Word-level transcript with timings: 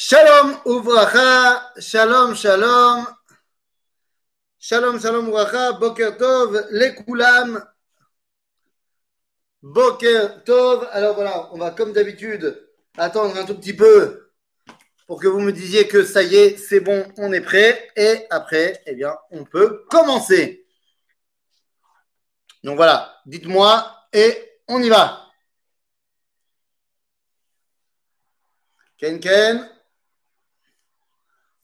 Shalom 0.00 0.60
Uvracha, 0.64 1.72
Shalom 1.80 2.32
Shalom, 2.36 3.04
Shalom 4.56 5.00
Shalom 5.00 5.26
Uvracha, 5.26 5.72
Boker 5.72 6.16
Tov, 6.16 6.68
les 6.70 6.94
Koulam, 6.94 7.60
Boker 9.60 10.44
Tov. 10.44 10.88
Alors 10.92 11.16
voilà, 11.16 11.52
on 11.52 11.58
va 11.58 11.72
comme 11.72 11.92
d'habitude 11.92 12.64
attendre 12.96 13.36
un 13.36 13.44
tout 13.44 13.56
petit 13.56 13.74
peu 13.74 14.30
pour 15.08 15.20
que 15.20 15.26
vous 15.26 15.40
me 15.40 15.50
disiez 15.50 15.88
que 15.88 16.04
ça 16.04 16.22
y 16.22 16.36
est, 16.36 16.58
c'est 16.58 16.78
bon, 16.78 17.04
on 17.16 17.32
est 17.32 17.40
prêt. 17.40 17.90
Et 17.96 18.24
après, 18.30 18.80
eh 18.86 18.94
bien, 18.94 19.18
on 19.32 19.44
peut 19.44 19.84
commencer. 19.90 20.64
Donc 22.62 22.76
voilà, 22.76 23.20
dites-moi 23.26 24.06
et 24.12 24.60
on 24.68 24.80
y 24.80 24.90
va. 24.90 25.26
Ken 28.96 29.18
Ken. 29.18 29.68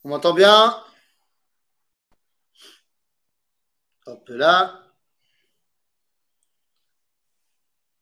On 0.05 0.11
m'entend 0.11 0.35
bien? 0.35 0.83
Hop 4.07 4.29
là. 4.29 4.81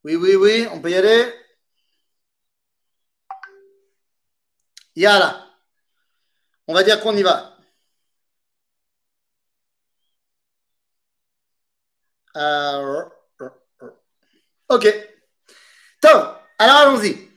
Oui, 0.04 0.16
oui, 0.16 0.34
oui, 0.36 0.66
on 0.72 0.80
peut 0.80 0.90
y 0.90 0.94
aller? 0.96 1.32
Yala. 4.96 5.46
On 6.66 6.74
va 6.74 6.82
dire 6.82 7.00
qu'on 7.00 7.16
y 7.16 7.22
va. 7.22 7.56
Euh, 12.36 13.04
ok. 14.68 14.86
Top. 16.00 16.40
Alors 16.58 16.76
allons-y. 16.76 17.31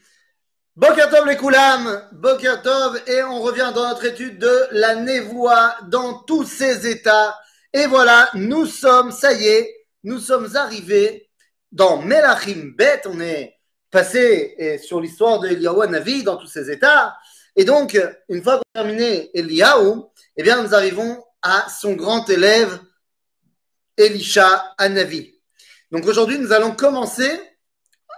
Bokertov 0.77 1.25
les 1.25 1.37
Koulam, 1.37 2.09
Bokertov, 2.11 3.01
et 3.07 3.23
on 3.23 3.39
revient 3.39 3.71
dans 3.73 3.87
notre 3.87 4.03
étude 4.03 4.39
de 4.39 4.67
la 4.71 4.95
névoie 4.95 5.77
dans 5.87 6.15
tous 6.15 6.43
ses 6.43 6.85
états. 6.85 7.39
Et 7.71 7.85
voilà, 7.85 8.29
nous 8.33 8.65
sommes, 8.65 9.13
ça 9.13 9.31
y 9.31 9.47
est, 9.47 9.73
nous 10.03 10.19
sommes 10.19 10.53
arrivés 10.57 11.29
dans 11.71 12.01
Melachim 12.01 12.73
Bet, 12.77 13.03
on 13.05 13.21
est 13.21 13.55
passé 13.89 14.77
sur 14.83 14.99
l'histoire 14.99 15.39
de 15.39 15.47
Eliyahu 15.47 15.87
Navi 15.87 16.23
dans 16.23 16.35
tous 16.35 16.47
ses 16.47 16.69
états. 16.69 17.15
Et 17.55 17.63
donc, 17.63 17.97
une 18.27 18.43
fois 18.43 18.59
terminé 18.73 19.31
Eliyahu, 19.33 20.01
eh 20.35 20.43
bien, 20.43 20.61
nous 20.61 20.75
arrivons 20.75 21.23
à 21.41 21.69
son 21.69 21.93
grand 21.93 22.29
élève 22.29 22.81
Elisha 23.95 24.73
Anavi. 24.77 25.39
Donc 25.89 26.05
aujourd'hui, 26.05 26.37
nous 26.37 26.51
allons 26.51 26.75
commencer 26.75 27.31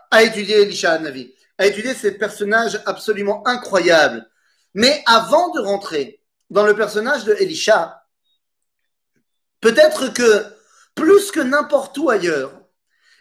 à 0.10 0.24
étudier 0.24 0.64
Elisha 0.64 0.94
Anavi 0.94 1.36
à 1.58 1.66
étudier 1.66 1.94
ces 1.94 2.18
personnages 2.18 2.82
absolument 2.86 3.46
incroyables. 3.48 4.30
Mais 4.74 5.04
avant 5.06 5.50
de 5.52 5.62
rentrer 5.62 6.22
dans 6.50 6.66
le 6.66 6.76
personnage 6.76 7.26
de 7.26 7.34
Elisha, 7.34 8.06
peut-être 9.60 10.14
que 10.14 10.46
plus 10.96 11.32
que 11.32 11.40
n'importe 11.40 11.98
où 11.98 12.10
ailleurs, 12.10 12.62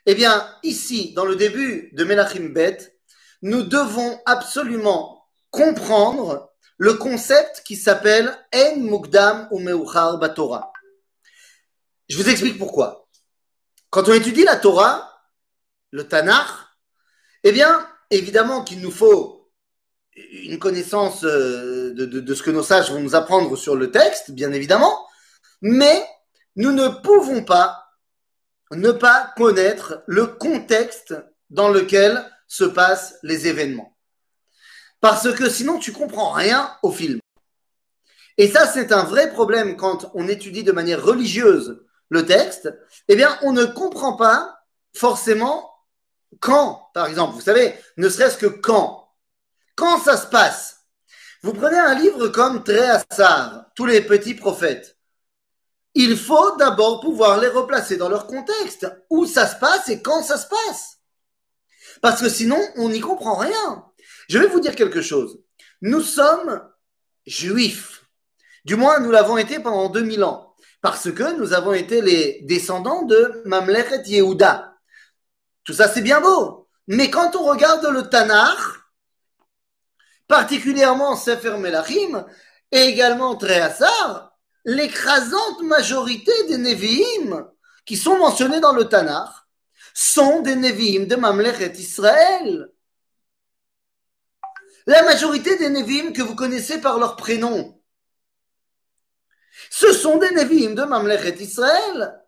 eh 0.07 0.15
bien, 0.15 0.49
ici, 0.63 1.13
dans 1.15 1.25
le 1.25 1.37
début 1.37 1.91
de 1.93 2.05
Melachim 2.05 2.49
Bet, 2.53 2.97
nous 3.43 3.63
devons 3.63 4.21
absolument 4.25 5.27
comprendre 5.51 6.53
le 6.79 6.95
concept 6.95 7.63
qui 7.65 7.77
s'appelle 7.77 8.37
En 8.55 8.77
Mukdam 8.77 9.49
ou 9.51 9.59
Meuchar 9.59 10.19
Batorah. 10.19 10.73
Je 12.09 12.17
vous 12.17 12.29
explique 12.29 12.59
pourquoi. 12.59 13.09
Quand 13.91 14.09
on 14.09 14.13
étudie 14.13 14.45
la 14.45 14.57
Torah, 14.57 15.11
le 15.91 16.07
Tanakh, 16.07 16.49
eh 17.43 17.53
bien, 17.53 17.87
évidemment 18.11 18.65
qu'il 18.65 18.81
nous 18.81 18.91
faut 18.91 19.51
une 20.17 20.59
connaissance 20.59 21.25
euh, 21.25 21.93
de, 21.95 22.35
ce 22.35 22.43
que 22.43 22.51
nos 22.51 22.63
sages 22.63 22.91
vont 22.91 23.01
nous 23.01 23.15
apprendre 23.15 23.55
sur 23.57 23.77
le 23.77 23.91
texte, 23.91 24.31
bien 24.31 24.53
évidemment, 24.53 25.07
mais 25.61 26.05
nous 26.57 26.73
ne 26.73 26.89
pouvons 26.89 27.45
pas 27.45 27.83
ne 28.73 28.91
pas 28.91 29.33
connaître 29.37 30.03
le 30.07 30.27
contexte 30.27 31.15
dans 31.51 31.69
lequel 31.69 32.25
se 32.49 32.65
passent 32.65 33.19
les 33.23 33.47
événements. 33.47 33.97
Parce 35.01 35.33
que 35.35 35.49
sinon, 35.49 35.79
tu 35.79 35.93
comprends 35.93 36.33
rien 36.33 36.73
au 36.83 36.91
film. 36.91 37.21
Et 38.39 38.49
ça, 38.49 38.67
c'est 38.67 38.93
un 38.93 39.05
vrai 39.05 39.31
problème 39.31 39.77
quand 39.77 40.11
on 40.15 40.27
étudie 40.27 40.65
de 40.65 40.73
manière 40.73 41.05
religieuse 41.05 41.85
le 42.09 42.27
texte. 42.27 42.73
Eh 43.09 43.17
bien, 43.17 43.39
on 43.43 43.53
ne 43.53 43.65
comprend 43.65 44.17
pas 44.17 44.59
forcément 44.95 45.71
quand, 46.41 46.91
par 46.95 47.07
exemple, 47.07 47.35
vous 47.35 47.41
savez, 47.41 47.75
ne 47.97 48.09
serait-ce 48.09 48.39
que 48.39 48.47
quand, 48.47 49.09
quand 49.75 49.99
ça 49.99 50.17
se 50.17 50.27
passe, 50.27 50.77
vous 51.43 51.53
prenez 51.53 51.79
un 51.79 51.95
livre 51.95 52.29
comme 52.29 52.65
Tréhassar, 52.65 53.67
tous 53.75 53.87
les 53.87 54.01
petits 54.01 54.35
prophètes. 54.35 54.97
Il 55.95 56.17
faut 56.17 56.57
d'abord 56.57 57.01
pouvoir 57.01 57.41
les 57.41 57.49
replacer 57.49 57.97
dans 57.97 58.09
leur 58.09 58.27
contexte, 58.27 58.87
où 59.11 59.27
ça 59.27 59.47
se 59.47 59.57
passe 59.57 59.89
et 59.89 60.03
quand 60.03 60.23
ça 60.23 60.37
se 60.37 60.47
passe. 60.47 60.99
Parce 62.03 62.21
que 62.21 62.29
sinon, 62.29 62.61
on 62.77 62.89
n'y 62.89 63.01
comprend 63.01 63.37
rien. 63.37 63.85
Je 64.29 64.39
vais 64.39 64.49
vous 64.49 64.61
dire 64.61 64.75
quelque 64.75 65.01
chose. 65.01 65.41
Nous 65.81 66.03
sommes 66.03 66.63
juifs. 67.27 68.05
Du 68.65 68.77
moins, 68.77 69.01
nous 69.01 69.11
l'avons 69.11 69.39
été 69.39 69.59
pendant 69.59 69.89
2000 69.89 70.25
ans. 70.25 70.55
Parce 70.83 71.11
que 71.11 71.37
nous 71.39 71.53
avons 71.53 71.73
été 71.73 72.03
les 72.03 72.41
descendants 72.43 73.03
de 73.03 73.43
Mamlechet 73.45 74.03
Yehuda. 74.05 74.76
Tout 75.67 75.73
ça, 75.73 75.89
c'est 75.89 76.01
bien 76.01 76.21
beau. 76.21 76.69
Mais 76.87 77.11
quand 77.11 77.35
on 77.35 77.43
regarde 77.43 77.85
le 77.87 78.09
Tanakh, 78.09 78.59
particulièrement 80.29 81.17
Sefer 81.17 81.59
Melachim, 81.59 82.25
et 82.71 82.83
également 82.83 83.35
Tréhassar, 83.35 84.33
l'écrasante 84.65 85.63
majorité 85.63 86.33
des 86.49 86.59
Nevi'im 86.59 87.49
qui 87.85 87.97
sont 87.97 88.17
mentionnés 88.19 88.61
dans 88.61 88.73
le 88.73 88.89
Tanakh 88.89 89.31
sont 89.93 90.41
des 90.41 90.55
Nevi'im 90.55 91.07
de 91.07 91.17
Mamlechet 91.17 91.73
Israël. 91.73 92.71
La 94.87 95.03
majorité 95.03 95.59
des 95.59 95.69
Nevi'im 95.69 96.13
que 96.13 96.23
vous 96.23 96.37
connaissez 96.37 96.81
par 96.81 96.99
leur 96.99 97.17
prénom, 97.17 97.81
ce 99.71 99.93
sont 99.93 100.19
des 100.19 100.31
Nevi'im 100.31 100.75
de 100.75 100.85
Mamlechet 100.85 101.43
Israël. 101.43 102.23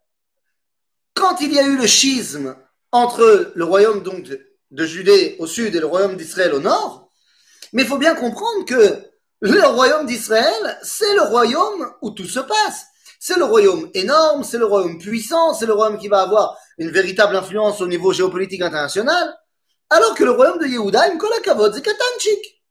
Quand 1.15 1.41
il 1.41 1.53
y 1.53 1.59
a 1.61 1.67
eu 1.67 1.77
le 1.77 1.87
schisme 1.87 2.57
entre 2.93 3.53
le 3.55 3.65
royaume 3.65 4.03
donc 4.03 4.25
de, 4.71 4.85
Judée 4.85 5.37
au 5.39 5.47
sud 5.47 5.75
et 5.75 5.81
le 5.81 5.87
royaume 5.87 6.17
d'Israël 6.17 6.55
au 6.55 6.61
nord. 6.61 7.11
Mais 7.73 7.83
il 7.83 7.89
faut 7.89 7.99
bien 7.99 8.15
comprendre 8.15 8.65
que 8.67 9.03
le 9.41 9.67
royaume 9.67 10.07
d'Israël, 10.07 10.79
c'est 10.83 11.15
le 11.15 11.23
royaume 11.23 11.93
où 12.03 12.11
tout 12.11 12.27
se 12.27 12.41
passe. 12.41 12.87
C'est 13.21 13.37
le 13.37 13.45
royaume 13.45 13.91
énorme, 13.95 14.45
c'est 14.45 14.59
le 14.59 14.67
royaume 14.67 14.99
puissant, 14.99 15.55
c'est 15.55 15.67
le 15.67 15.73
royaume 15.73 15.99
qui 15.99 16.09
va 16.09 16.23
avoir 16.23 16.57
une 16.79 16.91
véritable 16.91 17.37
influence 17.37 17.81
au 17.81 17.89
niveau 17.89 18.13
géopolitique 18.13 18.63
international. 18.63 19.35
Alors 19.91 20.15
que 20.15 20.25
le 20.25 20.33
royaume 20.33 20.59
de 20.59 20.67
Yehuda, 20.67 21.17
Kavod, 21.43 21.75
c'est 21.75 21.83
Katanchik. 21.83 22.63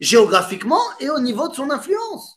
Géographiquement 0.00 0.82
et 1.00 1.10
au 1.10 1.20
niveau 1.20 1.48
de 1.48 1.54
son 1.54 1.70
influence. 1.70 2.31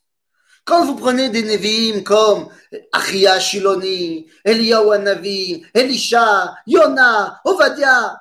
Quand 0.66 0.84
vous 0.84 0.96
prenez 0.96 1.30
des 1.30 1.44
Nevi'im 1.44 2.02
comme 2.02 2.50
Achia 2.92 3.40
Shiloni, 3.40 4.28
Eliyahu 4.44 4.98
Navi, 4.98 5.64
Elisha, 5.76 6.58
Yona, 6.66 7.40
Ovadia, 7.46 8.20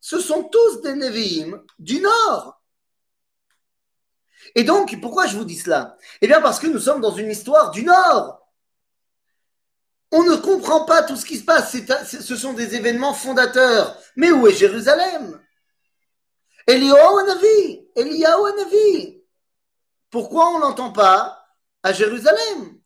ce 0.00 0.20
sont 0.20 0.44
tous 0.44 0.80
des 0.82 0.94
Nevi'im 0.94 1.60
du 1.80 2.00
Nord. 2.00 2.62
Et 4.54 4.62
donc, 4.62 4.96
pourquoi 5.00 5.26
je 5.26 5.36
vous 5.36 5.44
dis 5.44 5.56
cela? 5.56 5.96
Eh 6.20 6.28
bien, 6.28 6.40
parce 6.40 6.60
que 6.60 6.68
nous 6.68 6.78
sommes 6.78 7.00
dans 7.00 7.14
une 7.14 7.30
histoire 7.30 7.72
du 7.72 7.82
Nord. 7.82 8.46
On 10.12 10.22
ne 10.22 10.36
comprend 10.36 10.84
pas 10.84 11.02
tout 11.02 11.16
ce 11.16 11.26
qui 11.26 11.36
se 11.36 11.44
passe. 11.44 11.76
ce 11.76 12.36
sont 12.36 12.52
des 12.52 12.76
événements 12.76 13.12
fondateurs. 13.12 13.98
Mais 14.14 14.30
où 14.30 14.46
est 14.46 14.54
Jérusalem? 14.54 15.42
Eliyahu 16.68 17.26
Navi, 17.26 17.88
Eliyahu 17.96 18.56
Navi. 18.56 19.20
Pourquoi 20.10 20.50
on 20.50 20.58
l'entend 20.60 20.92
pas? 20.92 21.45
À 21.86 21.92
Jérusalem. 21.92 22.80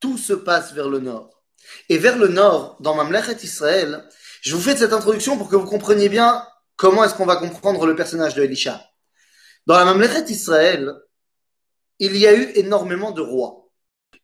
Tout 0.00 0.18
se 0.18 0.34
passe 0.34 0.74
vers 0.74 0.90
le 0.90 1.00
nord. 1.00 1.42
Et 1.88 1.96
vers 1.96 2.18
le 2.18 2.28
nord, 2.28 2.76
dans 2.80 2.94
Mamlechet 2.94 3.42
Israël, 3.42 4.06
je 4.42 4.54
vous 4.54 4.60
fais 4.60 4.76
cette 4.76 4.92
introduction 4.92 5.38
pour 5.38 5.48
que 5.48 5.56
vous 5.56 5.66
compreniez 5.66 6.10
bien 6.10 6.46
comment 6.76 7.04
est-ce 7.04 7.14
qu'on 7.14 7.24
va 7.24 7.36
comprendre 7.36 7.86
le 7.86 7.96
personnage 7.96 8.34
de 8.34 8.42
Elisha. 8.42 8.84
Dans 9.66 9.78
la 9.78 9.86
Mamlechet 9.86 10.30
Israël, 10.30 10.92
il 11.98 12.18
y 12.18 12.26
a 12.26 12.34
eu 12.34 12.52
énormément 12.54 13.12
de 13.12 13.22
rois. 13.22 13.70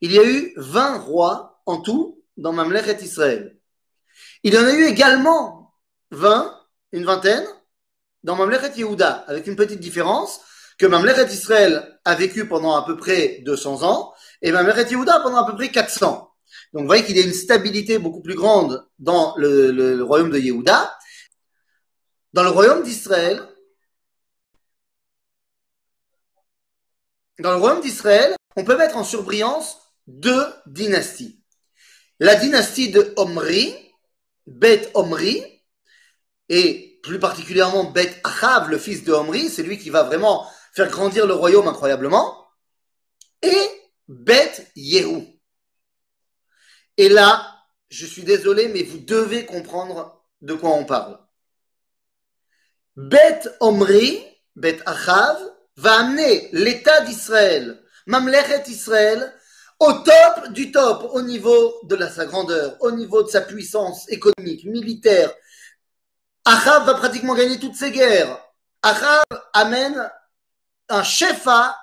Il 0.03 0.13
y 0.13 0.19
a 0.19 0.25
eu 0.25 0.53
20 0.57 0.99
rois 0.99 1.63
en 1.65 1.81
tout 1.81 2.23
dans 2.37 2.53
Mamlechet 2.53 3.03
Israël. 3.03 3.59
Il 4.43 4.53
y 4.53 4.59
en 4.59 4.67
a 4.67 4.73
eu 4.73 4.85
également 4.85 5.73
20, 6.11 6.55
une 6.93 7.07
vingtaine, 7.07 7.47
dans 8.23 8.37
Mamlechet 8.37 8.77
Yehuda, 8.77 9.25
avec 9.29 9.47
une 9.47 9.57
petite 9.57 9.81
différence 9.81 10.43
que 10.79 10.87
Mamlechet 10.87 11.33
Israël 11.33 11.98
a 12.09 12.15
vécu 12.15 12.49
pendant 12.49 12.75
à 12.75 12.87
peu 12.87 12.97
près 12.97 13.41
200 13.43 13.83
ans 13.83 14.15
et 14.41 14.51
ben, 14.51 14.63
Mameret 14.63 14.91
Yehuda 14.91 15.21
pendant 15.21 15.45
à 15.45 15.47
peu 15.47 15.55
près 15.55 15.71
400. 15.71 16.33
Donc 16.73 16.83
vous 16.83 16.87
voyez 16.87 17.05
qu'il 17.05 17.19
y 17.19 17.21
a 17.21 17.25
une 17.25 17.35
stabilité 17.35 17.99
beaucoup 17.99 18.23
plus 18.23 18.35
grande 18.35 18.89
dans 18.99 19.35
le, 19.37 19.71
le 19.71 20.03
royaume 20.03 20.31
de 20.31 20.39
Yehuda. 20.39 20.99
Dans 22.33 22.43
le 22.43 22.49
royaume 22.49 22.83
d'Israël, 22.83 23.47
dans 27.41 27.51
le 27.51 27.59
royaume 27.59 27.83
d'Israël, 27.83 28.35
on 28.57 28.65
peut 28.65 28.77
mettre 28.79 28.97
en 28.97 29.05
surbrillance 29.05 29.79
deux 30.07 30.47
dynasties. 30.67 31.43
La 32.21 32.37
dynastie 32.37 32.91
de 32.91 33.13
Omri, 33.17 33.75
Beth 34.47 34.91
Omri, 34.95 35.45
et 36.49 37.01
plus 37.03 37.19
particulièrement 37.19 37.85
Beth 37.85 38.19
Achav, 38.25 38.71
le 38.71 38.79
fils 38.79 39.05
de 39.05 39.13
Omri, 39.13 39.51
c'est 39.51 39.63
lui 39.63 39.77
qui 39.77 39.91
va 39.91 40.05
vraiment 40.05 40.47
faire 40.79 40.91
grandir 40.91 41.27
le 41.27 41.35
royaume 41.35 41.67
incroyablement, 41.67 42.47
et 43.43 43.69
Beth 44.07 44.71
Yehu. 44.77 45.27
Et 46.97 47.09
là, 47.09 47.53
je 47.91 48.07
suis 48.07 48.23
désolé, 48.23 48.69
mais 48.69 48.85
vous 48.85 48.99
devez 48.99 49.45
comprendre 49.45 50.23
de 50.41 50.55
quoi 50.55 50.71
on 50.71 50.85
parle. 50.85 51.19
Beth 52.97 53.49
Omri, 53.59 54.25
Beth 54.55 54.81
Achav, 54.87 55.37
va 55.77 56.01
amener 56.01 56.49
l'État 56.53 57.01
d'Israël, 57.01 57.83
Mamlechet 58.07 58.63
Israël, 58.69 59.35
au 59.81 59.93
top 59.93 60.53
du 60.53 60.71
top, 60.71 61.11
au 61.13 61.23
niveau 61.23 61.81
de 61.85 61.97
sa 62.07 62.27
grandeur, 62.27 62.77
au 62.81 62.93
niveau 62.93 63.25
de 63.25 63.29
sa 63.29 63.41
puissance 63.41 64.09
économique, 64.11 64.65
militaire. 64.65 65.33
Achav 66.45 66.87
va 66.87 66.95
pratiquement 66.95 67.35
gagner 67.35 67.59
toutes 67.59 67.75
ses 67.75 67.91
guerres. 67.91 68.41
Achav 68.83 69.25
amène 69.53 70.09
un 70.89 71.03
chef-à, 71.03 71.77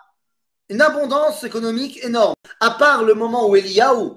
une 0.70 0.82
abondance 0.82 1.44
économique 1.44 2.04
énorme. 2.04 2.36
À 2.60 2.72
part 2.72 3.04
le 3.04 3.14
moment 3.14 3.48
où 3.48 3.56
Eliyahu 3.56 4.12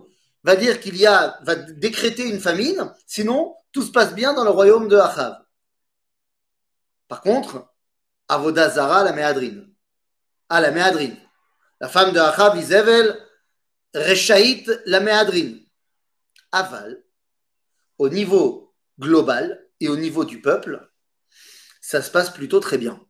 va 0.45 0.57
dire 0.57 0.81
qu'il 0.81 0.97
y 0.97 1.07
a, 1.07 1.39
va 1.43 1.55
décréter 1.55 2.29
une 2.29 2.41
famine, 2.41 2.93
sinon 3.07 3.55
tout 3.73 3.83
se 3.83 3.91
passe 3.91 4.15
bien 4.15 4.33
dans 4.35 4.45
le 4.45 4.51
royaume 4.51 4.89
de 4.89 4.97
Achav. 4.97 5.39
Par 7.07 7.21
contre, 7.23 7.67
Avodazara, 8.29 9.05
la 9.05 9.13
méadrine. 9.13 9.73
Ah, 10.49 10.61
la 10.61 10.71
méadrine. 10.71 11.17
La 11.81 11.89
femme 11.89 12.13
de 12.13 12.19
Achab, 12.19 12.57
Isével, 12.57 13.19
Rechaït, 13.95 14.71
la 14.87 15.01
méadrine. 15.01 15.65
Aval, 16.53 17.03
au 17.99 18.09
niveau 18.09 18.75
global 18.99 19.67
et 19.81 19.89
au 19.89 19.97
niveau 19.97 20.25
du 20.25 20.41
peuple, 20.41 20.91
ça 21.81 22.03
se 22.03 22.11
passe 22.11 22.31
plutôt 22.31 22.61
très 22.61 22.79
bien. 22.79 23.01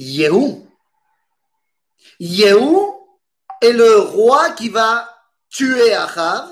Yehou. 0.00 0.66
Yehou 2.18 3.06
est 3.60 3.72
le 3.72 3.98
roi 3.98 4.50
qui 4.52 4.70
va 4.70 5.06
tuer 5.50 5.92
Achav, 5.92 6.48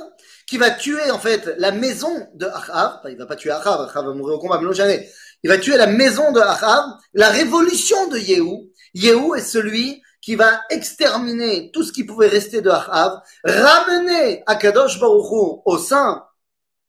qui 0.47 0.59
va 0.59 0.71
tuer 0.71 1.11
en 1.11 1.19
fait 1.19 1.55
la 1.57 1.73
maison 1.73 2.29
de 2.35 2.45
Achav. 2.45 3.01
Il 3.09 3.17
va 3.17 3.25
pas 3.25 3.37
tuer 3.37 3.51
Achav, 3.51 3.81
Achav 3.81 4.05
va 4.05 4.13
mourir 4.13 4.37
au 4.37 4.39
combat, 4.39 4.59
mais 4.59 4.67
non 4.67 4.75
jamais 4.75 5.09
il 5.43 5.49
va 5.49 5.57
tuer 5.57 5.79
la 5.79 5.87
maison 5.87 6.31
de 6.31 6.41
Achav, 6.41 6.85
la 7.15 7.31
révolution 7.31 8.09
de 8.09 8.19
Yehou. 8.19 8.71
Yehou 8.93 9.35
est 9.35 9.41
celui 9.41 10.03
qui 10.21 10.35
va 10.35 10.61
exterminer 10.69 11.71
tout 11.73 11.85
ce 11.85 11.93
qui 11.93 12.05
pouvait 12.05 12.29
rester 12.29 12.61
de 12.61 12.69
Achav, 12.69 13.23
ramener 13.45 14.43
Akadosh 14.47 15.01
Baruch 15.01 15.63
au 15.65 15.79
sein 15.79 16.23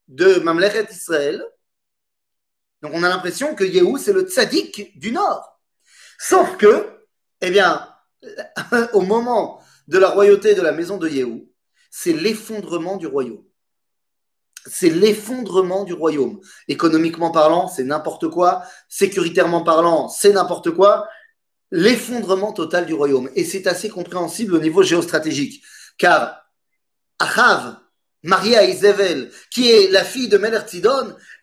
de 0.10 0.40
Mamlechet 0.40 0.88
Israël. 0.92 1.42
Donc 2.82 2.92
on 2.96 3.04
a 3.04 3.08
l'impression 3.08 3.56
que 3.56 3.64
Yehou 3.64 3.98
c'est 3.98 4.12
le 4.12 4.24
tzaddik 4.24 5.00
du 5.00 5.14
Nord. 5.14 5.59
Sauf 6.20 6.58
que, 6.58 7.00
eh 7.42 7.50
bien, 7.50 7.90
au 8.94 9.02
moment 9.02 9.60
de 9.88 9.98
la 9.98 10.10
royauté 10.10 10.54
de 10.54 10.62
la 10.62 10.72
maison 10.72 10.98
de 10.98 11.10
Yehou, 11.10 11.50
c'est 11.90 12.14
l'effondrement 12.14 12.98
du 12.98 13.08
royaume 13.08 13.44
c'est 14.66 14.90
l'effondrement 14.90 15.84
du 15.84 15.94
royaume. 15.94 16.40
Économiquement 16.68 17.32
parlant, 17.32 17.68
c'est 17.68 17.84
n'importe 17.84 18.30
quoi. 18.30 18.64
Sécuritairement 18.88 19.64
parlant, 19.64 20.08
c'est 20.10 20.34
n'importe 20.34 20.72
quoi. 20.72 21.08
L'effondrement 21.72 22.54
total 22.54 22.86
du 22.86 22.94
royaume. 22.94 23.30
Et 23.36 23.44
c'est 23.44 23.68
assez 23.68 23.90
compréhensible 23.90 24.56
au 24.56 24.60
niveau 24.60 24.84
géostratégique. 24.84 25.64
Car 25.98 26.46
Achav, 27.20 27.78
marié 28.24 28.58
à 28.58 28.66
Isabelle, 28.66 29.32
qui 29.52 29.70
est 29.70 29.92
la 29.92 30.04
fille 30.04 30.30
de 30.30 30.38
Meler 30.38 30.62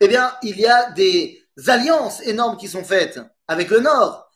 eh 0.01 0.07
bien, 0.07 0.33
il 0.43 0.59
y 0.59 0.65
a 0.65 0.91
des 0.91 1.43
alliances 1.67 2.21
énormes 2.21 2.57
qui 2.57 2.67
sont 2.67 2.83
faites 2.83 3.19
avec 3.47 3.69
le 3.69 3.79
Nord. 3.79 4.26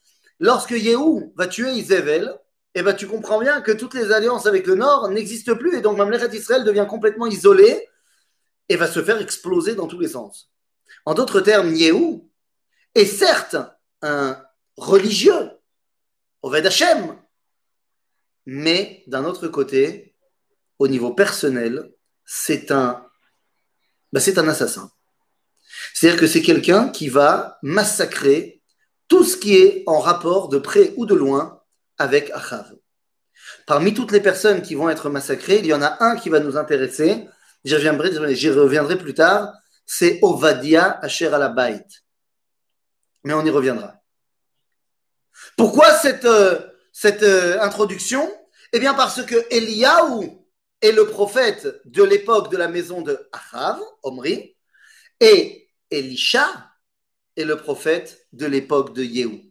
Lorsque 0.41 0.71
Yehou 0.71 1.31
va 1.35 1.45
tuer 1.45 1.71
Isabelle, 1.73 2.35
eh 2.73 2.81
ben, 2.81 2.95
tu 2.95 3.07
comprends 3.07 3.39
bien 3.39 3.61
que 3.61 3.71
toutes 3.71 3.93
les 3.93 4.11
alliances 4.11 4.47
avec 4.47 4.65
le 4.65 4.73
Nord 4.73 5.07
n'existent 5.09 5.55
plus 5.55 5.77
et 5.77 5.81
donc 5.81 5.97
Mamlechet 5.97 6.35
Israël 6.35 6.63
devient 6.63 6.88
complètement 6.89 7.27
isolé 7.27 7.88
et 8.67 8.75
va 8.75 8.88
se 8.88 9.03
faire 9.03 9.21
exploser 9.21 9.75
dans 9.75 9.85
tous 9.85 9.99
les 9.99 10.07
sens. 10.07 10.51
En 11.05 11.13
d'autres 11.13 11.41
termes, 11.41 11.75
Yehou 11.75 12.27
est 12.95 13.05
certes 13.05 13.55
un 14.01 14.41
religieux, 14.77 15.51
Oved 16.41 16.65
Hashem, 16.65 17.15
mais 18.47 19.03
d'un 19.05 19.25
autre 19.25 19.47
côté, 19.47 20.15
au 20.79 20.87
niveau 20.87 21.13
personnel, 21.13 21.94
c'est 22.25 22.71
un, 22.71 23.05
bah, 24.11 24.19
c'est 24.19 24.39
un 24.39 24.47
assassin. 24.47 24.89
C'est-à-dire 25.94 26.19
que 26.19 26.25
c'est 26.25 26.41
quelqu'un 26.41 26.89
qui 26.89 27.09
va 27.09 27.59
massacrer 27.61 28.60
tout 29.11 29.25
ce 29.25 29.35
qui 29.35 29.57
est 29.57 29.83
en 29.87 29.99
rapport 29.99 30.47
de 30.47 30.57
près 30.57 30.93
ou 30.95 31.05
de 31.05 31.13
loin 31.13 31.61
avec 31.97 32.31
Achav. 32.31 32.73
Parmi 33.67 33.93
toutes 33.93 34.13
les 34.13 34.21
personnes 34.21 34.61
qui 34.61 34.73
vont 34.73 34.89
être 34.89 35.09
massacrées, 35.09 35.59
il 35.59 35.65
y 35.65 35.73
en 35.73 35.81
a 35.81 36.01
un 36.01 36.15
qui 36.15 36.29
va 36.29 36.39
nous 36.39 36.55
intéresser, 36.55 37.27
j'y 37.65 37.75
reviendrai, 37.75 38.97
plus 38.97 39.13
tard, 39.13 39.53
c'est 39.85 40.19
Ovadia 40.21 40.97
Asher 41.01 41.27
Alabait. 41.27 41.85
Mais 43.25 43.33
on 43.33 43.43
y 43.43 43.49
reviendra. 43.49 43.95
Pourquoi 45.57 45.91
cette, 45.97 46.23
euh, 46.23 46.61
euh, 47.05 47.59
introduction? 47.59 48.31
Eh 48.71 48.79
bien 48.79 48.93
parce 48.93 49.25
que 49.25 49.35
Eliyahu 49.53 50.29
est 50.79 50.93
le 50.93 51.07
prophète 51.07 51.81
de 51.83 52.03
l'époque 52.03 52.49
de 52.49 52.55
la 52.55 52.69
maison 52.69 53.01
de 53.01 53.27
Achav, 53.33 53.77
Omri, 54.03 54.55
et 55.19 55.67
Elisha 55.89 56.70
est 57.38 57.45
le 57.45 57.57
prophète 57.57 58.28
de 58.33 58.45
l'époque 58.45 58.94
de 58.94 59.04
Yehou. 59.04 59.42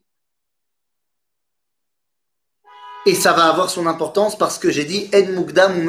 Et 3.07 3.15
ça 3.15 3.33
va 3.33 3.47
avoir 3.47 3.71
son 3.71 3.87
importance 3.87 4.37
parce 4.37 4.59
que 4.59 4.71
j'ai 4.71 4.85
dit 4.85 5.09
En 5.15 5.27
Mugdam 5.27 5.89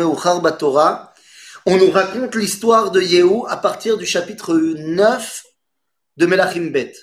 on 1.68 1.78
nous 1.78 1.92
raconte 1.92 2.36
l'histoire 2.36 2.90
de 2.90 3.02
Yehou 3.02 3.46
à 3.48 3.58
partir 3.58 3.98
du 3.98 4.06
chapitre 4.06 4.56
9 4.56 5.44
de 6.18 6.26
Melachim 6.26 6.72
Bet. 6.72 6.94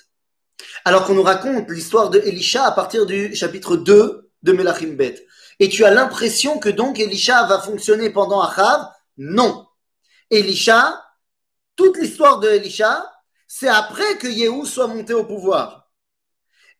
Alors 0.83 1.05
qu'on 1.05 1.13
nous 1.13 1.23
raconte 1.23 1.69
l'histoire 1.69 2.09
de 2.09 2.19
Elisha 2.19 2.65
à 2.65 2.71
partir 2.71 3.05
du 3.05 3.35
chapitre 3.35 3.77
2 3.77 4.31
de 4.43 4.51
Melachim 4.51 4.95
Bet. 4.95 5.25
Et 5.59 5.69
tu 5.69 5.85
as 5.85 5.91
l'impression 5.91 6.59
que 6.59 6.69
donc 6.69 6.99
Elisha 6.99 7.43
va 7.45 7.59
fonctionner 7.59 8.09
pendant 8.09 8.41
Achav? 8.41 8.87
Non. 9.17 9.67
Elisha, 10.29 11.01
toute 11.75 11.97
l'histoire 11.97 12.39
de 12.39 12.49
Elisha, 12.49 13.09
c'est 13.51 13.67
après 13.67 14.17
que 14.19 14.27
Yehou 14.27 14.63
soit 14.63 14.85
monté 14.85 15.13
au 15.15 15.25
pouvoir. 15.25 15.89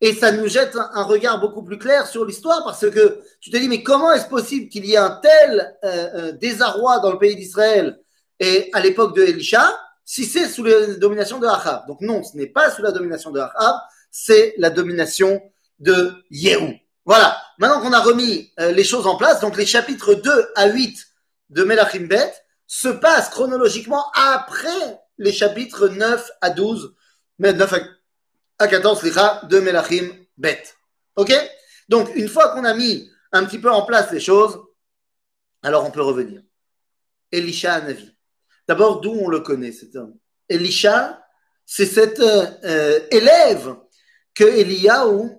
Et 0.02 0.14
ça 0.14 0.32
nous 0.32 0.48
jette 0.48 0.78
un, 0.78 1.04
regard 1.04 1.42
beaucoup 1.42 1.64
plus 1.64 1.80
clair 1.80 2.08
sur 2.08 2.24
l'histoire 2.24 2.64
parce 2.64 2.90
que 2.90 3.22
tu 3.42 3.50
te 3.50 3.58
dis, 3.58 3.68
mais 3.68 3.82
comment 3.82 4.14
est-ce 4.14 4.28
possible 4.28 4.70
qu'il 4.70 4.86
y 4.86 4.94
ait 4.94 4.98
un 4.98 5.20
tel 5.22 5.78
euh, 5.84 6.10
euh, 6.14 6.32
désarroi 6.34 7.00
dans 7.00 7.12
le 7.12 7.18
pays 7.18 7.36
d'Israël 7.36 8.00
et 8.40 8.70
à 8.74 8.80
l'époque 8.80 9.16
de 9.16 9.24
Elisha 9.24 9.78
si 10.06 10.26
c'est 10.26 10.48
sous 10.48 10.64
la 10.64 10.96
domination 10.96 11.40
de 11.40 11.48
Ahab 11.48 11.88
Donc 11.88 12.02
non, 12.02 12.24
ce 12.24 12.38
n'est 12.38 12.48
pas 12.48 12.72
sous 12.72 12.82
la 12.82 12.92
domination 12.92 13.32
de 13.32 13.40
Ahab, 13.40 13.76
c'est 14.12 14.54
la 14.58 14.70
domination 14.70 15.42
de 15.80 16.14
Yehou. 16.32 16.74
Voilà, 17.04 17.42
maintenant 17.58 17.82
qu'on 17.82 17.94
a 17.94 18.00
remis 18.00 18.54
euh, 18.60 18.72
les 18.72 18.84
choses 18.84 19.08
en 19.08 19.18
place, 19.18 19.40
donc 19.42 19.58
les 19.58 19.66
chapitres 19.66 20.14
2 20.14 20.52
à 20.56 20.68
8 20.68 21.08
de 21.50 21.64
Melachim 21.64 22.06
Bet 22.06 22.32
se 22.68 22.90
passent 22.90 23.30
chronologiquement 23.30 24.06
après 24.14 25.00
les 25.20 25.32
chapitres 25.32 25.88
9 25.88 26.32
à 26.42 26.50
12, 26.50 26.96
mais 27.38 27.54
9 27.54 27.74
à 27.74 27.80
à 28.60 28.68
14 28.68 29.02
de 29.44 29.60
Melachim 29.60 30.10
Bet. 30.38 30.64
Ok? 31.16 31.34
Donc, 31.88 32.14
une 32.16 32.28
fois 32.28 32.50
qu'on 32.50 32.66
a 32.66 32.74
mis 32.74 33.10
un 33.32 33.46
petit 33.46 33.58
peu 33.58 33.72
en 33.72 33.84
place 33.84 34.12
les 34.12 34.20
choses, 34.20 34.60
alors 35.64 35.86
on 35.86 35.92
peut 35.92 36.02
revenir. 36.02 36.42
Elisha 37.32 37.82
Navi. 37.82 38.14
D'abord, 38.68 39.02
d'où 39.02 39.12
on 39.12 39.30
le 39.30 39.40
connaît, 39.40 39.72
cet 39.72 39.96
homme? 39.96 40.16
Elisha, 40.50 41.24
c'est 41.66 41.86
cet 41.86 42.20
euh, 42.20 43.00
élève 43.12 43.76
que 44.36 44.44
Eliyahu 44.44 45.30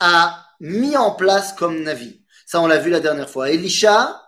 a 0.00 0.44
mis 0.60 0.96
en 0.96 1.12
place 1.12 1.52
comme 1.52 1.82
Navi. 1.82 2.24
Ça, 2.46 2.60
on 2.60 2.66
l'a 2.66 2.78
vu 2.78 2.90
la 2.90 3.00
dernière 3.00 3.30
fois. 3.30 3.50
Elisha, 3.50 4.20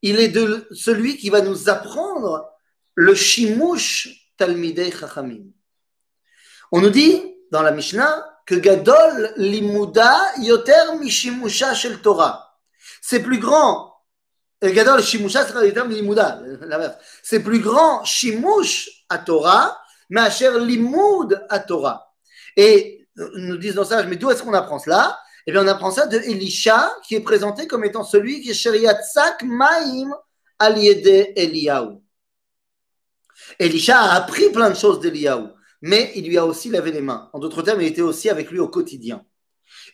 il 0.00 0.18
est 0.18 0.28
de 0.28 0.66
celui 0.72 1.16
qui 1.16 1.30
va 1.30 1.42
nous 1.42 1.68
apprendre 1.68 2.48
le 2.94 3.14
Shimush 3.14 4.21
Talmidei 4.36 4.90
Chachamim. 4.90 5.44
On 6.70 6.80
nous 6.80 6.90
dit, 6.90 7.22
dans 7.50 7.62
la 7.62 7.70
Mishnah 7.70 8.28
que 8.46 8.54
Gadol 8.56 9.32
limuda 9.36 10.32
yoter 10.38 10.96
mishimusha 10.98 11.74
shel 11.74 12.00
Torah. 12.00 12.58
C'est 13.00 13.22
plus 13.22 13.38
grand. 13.38 13.94
Euh, 14.64 14.72
Gadol 14.72 15.02
shimusha 15.02 15.46
yoter 15.64 15.86
limuda. 15.88 16.40
C'est 17.22 17.40
plus 17.40 17.60
grand 17.60 18.04
shimush 18.04 19.04
à 19.08 19.18
Torah, 19.18 19.78
mais 20.08 20.30
cher 20.30 20.58
limud 20.58 21.44
à 21.48 21.58
Torah. 21.60 22.12
Et 22.56 23.06
nous 23.16 23.58
disons 23.58 23.84
ça, 23.84 24.02
mais 24.04 24.16
d'où 24.16 24.30
est-ce 24.30 24.42
qu'on 24.42 24.54
apprend 24.54 24.78
cela? 24.78 25.18
Eh 25.46 25.52
bien, 25.52 25.64
on 25.64 25.68
apprend 25.68 25.90
ça 25.90 26.06
de 26.06 26.18
Elisha, 26.18 26.94
qui 27.06 27.16
est 27.16 27.20
présenté 27.20 27.66
comme 27.66 27.84
étant 27.84 28.04
celui 28.04 28.40
qui 28.40 28.50
est 28.50 28.54
Sheriatzak 28.54 29.42
Maim 29.42 30.10
Aliede 30.58 31.32
Eliyahu. 31.36 31.98
Elisha 33.58 33.98
a 33.98 34.14
appris 34.16 34.50
plein 34.50 34.70
de 34.70 34.76
choses 34.76 35.00
d'Eliyahu, 35.00 35.48
mais 35.82 36.12
il 36.14 36.26
lui 36.26 36.38
a 36.38 36.46
aussi 36.46 36.70
lavé 36.70 36.92
les 36.92 37.00
mains. 37.00 37.30
En 37.32 37.38
d'autres 37.38 37.62
termes, 37.62 37.80
il 37.80 37.88
était 37.88 38.02
aussi 38.02 38.30
avec 38.30 38.50
lui 38.50 38.58
au 38.58 38.68
quotidien. 38.68 39.24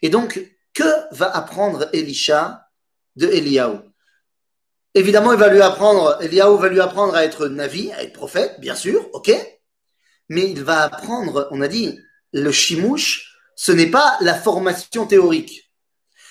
Et 0.02 0.10
donc, 0.10 0.40
que 0.74 1.14
va 1.14 1.34
apprendre 1.34 1.88
Elisha 1.92 2.68
de 3.16 3.26
Eliyahu 3.26 3.78
Évidemment, 4.94 5.32
il 5.32 5.38
va 5.38 5.48
lui 5.48 5.60
apprendre, 5.60 6.18
Eliyahu 6.22 6.58
va 6.58 6.68
lui 6.68 6.80
apprendre 6.80 7.14
à 7.14 7.24
être 7.24 7.48
navi, 7.48 7.92
à 7.92 8.02
être 8.02 8.12
prophète, 8.12 8.58
bien 8.60 8.74
sûr, 8.74 9.08
ok? 9.12 9.30
Mais 10.28 10.50
il 10.50 10.62
va 10.62 10.82
apprendre, 10.82 11.48
on 11.50 11.60
a 11.60 11.68
dit, 11.68 11.98
le 12.32 12.52
shimouche, 12.52 13.36
ce 13.54 13.72
n'est 13.72 13.90
pas 13.90 14.16
la 14.20 14.34
formation 14.34 15.06
théorique. 15.06 15.72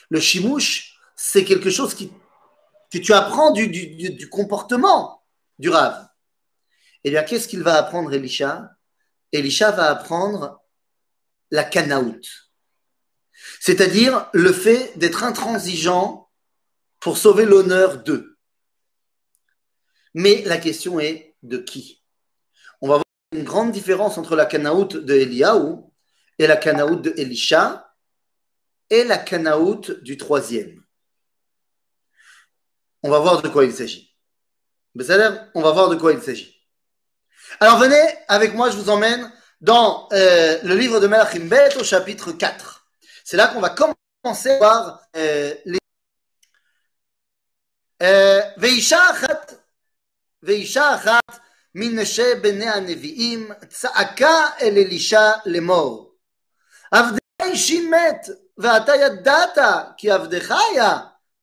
Le 0.09 0.19
shimouche, 0.19 0.97
c'est 1.15 1.43
quelque 1.43 1.69
chose 1.69 1.93
qui, 1.93 2.11
que 2.91 2.97
tu 2.97 3.13
apprends 3.13 3.51
du, 3.51 3.67
du, 3.67 4.11
du 4.11 4.29
comportement 4.29 5.23
du 5.59 5.69
Rav. 5.69 6.06
Eh 7.07 7.09
bien, 7.09 7.23
qu'est-ce 7.23 7.47
qu'il 7.47 7.63
va 7.63 7.75
apprendre, 7.75 8.11
Elisha? 8.13 8.69
Elisha 9.31 9.71
va 9.71 9.89
apprendre 9.89 10.61
la 11.51 11.63
kanaout. 11.63 12.19
C'est-à-dire 13.61 14.29
le 14.33 14.51
fait 14.51 14.91
d'être 14.97 15.23
intransigeant 15.23 16.29
pour 16.99 17.17
sauver 17.17 17.45
l'honneur 17.45 18.03
d'eux. 18.03 18.37
Mais 20.15 20.41
la 20.41 20.57
question 20.57 20.99
est 20.99 21.37
de 21.43 21.57
qui? 21.59 22.03
On 22.81 22.89
va 22.89 22.95
voir 22.95 23.05
une 23.31 23.45
grande 23.45 23.71
différence 23.71 24.17
entre 24.17 24.35
la 24.35 24.45
kanaout 24.45 24.99
de 24.99 25.13
Eliaou 25.13 25.93
et 26.37 26.45
la 26.45 26.57
Kanaout 26.57 26.97
de 26.97 27.13
Elisha 27.15 27.95
et 28.89 29.05
la 29.05 29.17
Kanaout 29.17 29.93
du 30.01 30.17
troisième. 30.17 30.83
On 33.01 33.09
va 33.09 33.19
voir 33.19 33.41
de 33.41 33.47
quoi 33.47 33.63
il 33.63 33.71
s'agit. 33.71 34.13
On 34.93 35.61
va 35.61 35.71
voir 35.71 35.87
de 35.87 35.95
quoi 35.95 36.11
il 36.11 36.21
s'agit. 36.21 36.56
Alors 37.60 37.78
venez 37.78 38.02
avec 38.28 38.54
moi, 38.54 38.70
je 38.70 38.76
vous 38.76 38.90
emmène 38.90 39.30
dans 39.60 40.08
euh, 40.12 40.58
le 40.62 40.74
livre 40.74 41.00
de 41.00 41.06
Melachim 41.06 41.48
Bet 41.48 41.76
au 41.76 41.84
chapitre 41.84 42.32
4. 42.32 42.86
C'est 43.24 43.36
là 43.36 43.48
qu'on 43.48 43.60
va 43.60 43.70
commencer 43.70 44.50
à 44.50 44.58
voir 44.58 45.00
euh, 45.16 45.54
les. 45.64 45.78
ואישה 48.56 49.10
אחת, 49.10 49.54
ואישה 50.42 50.94
אחת 50.94 51.40
מנשי 51.74 52.34
בני 52.42 52.68
הנביאים 52.68 53.50
צעקה 53.68 54.50
אל 54.60 54.74
אלישע 54.76 55.30
לאמור 55.46 56.14
עבדך 56.90 57.18
אישי 57.42 57.88
מת, 57.88 58.28
ואתה 58.58 58.96
ידעת 58.96 59.58
כי 59.96 60.10
עבדך 60.10 60.54
היה 60.70 60.98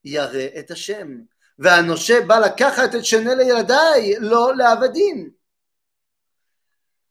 ירא 0.05 0.60
את 0.60 0.72
השם. 0.72 1.08
והנושה 1.60 2.22
בא 2.22 2.39
לקחת 2.39 2.96
את 2.96 3.05
שני 3.05 3.36
לילדיי, 3.36 4.15
לא 4.19 4.55
לעבדים. 4.55 5.29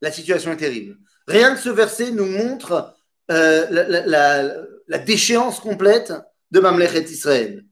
la 0.03 0.12
situation 0.12 0.51
est 0.51 0.57
terrible. 0.57 0.98
Rien 1.29 1.55
que 1.55 1.62
ce 1.62 1.69
verset 1.69 2.12
nous 2.12 2.25
montre 2.25 2.93
euh, 3.31 3.65
la, 4.89 5.00
déchéance 5.00 5.62
complète 5.62 6.12
de 6.51 6.60
Mamlechet 6.60 7.03
Israël. 7.03 7.63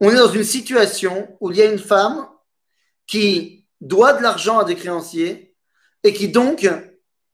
On 0.00 0.10
est 0.10 0.16
dans 0.16 0.32
une 0.32 0.42
situation 0.42 1.28
où 1.38 1.50
il 1.50 1.58
y 1.58 1.62
a 1.62 1.70
une 1.70 1.78
femme 1.78 2.26
qui 3.06 3.66
doit 3.82 4.14
de 4.14 4.22
l'argent 4.22 4.58
à 4.58 4.64
des 4.64 4.74
créanciers 4.74 5.54
et 6.02 6.14
qui 6.14 6.28
donc, 6.28 6.66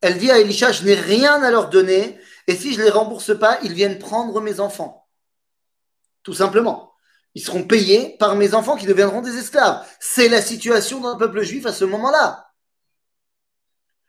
elle 0.00 0.18
dit 0.18 0.32
à 0.32 0.40
Elisha, 0.40 0.72
je 0.72 0.82
n'ai 0.82 0.94
rien 0.94 1.40
à 1.44 1.52
leur 1.52 1.70
donner, 1.70 2.18
et 2.48 2.56
si 2.56 2.74
je 2.74 2.80
ne 2.80 2.84
les 2.84 2.90
rembourse 2.90 3.38
pas, 3.38 3.60
ils 3.62 3.74
viennent 3.74 4.00
prendre 4.00 4.40
mes 4.40 4.58
enfants. 4.58 5.06
Tout 6.24 6.34
simplement. 6.34 6.92
Ils 7.36 7.44
seront 7.44 7.62
payés 7.62 8.16
par 8.18 8.34
mes 8.34 8.54
enfants 8.54 8.76
qui 8.76 8.86
deviendront 8.86 9.20
des 9.20 9.38
esclaves. 9.38 9.86
C'est 10.00 10.28
la 10.28 10.42
situation 10.42 11.00
le 11.00 11.16
peuple 11.16 11.42
juif 11.42 11.64
à 11.64 11.72
ce 11.72 11.84
moment-là. 11.84 12.45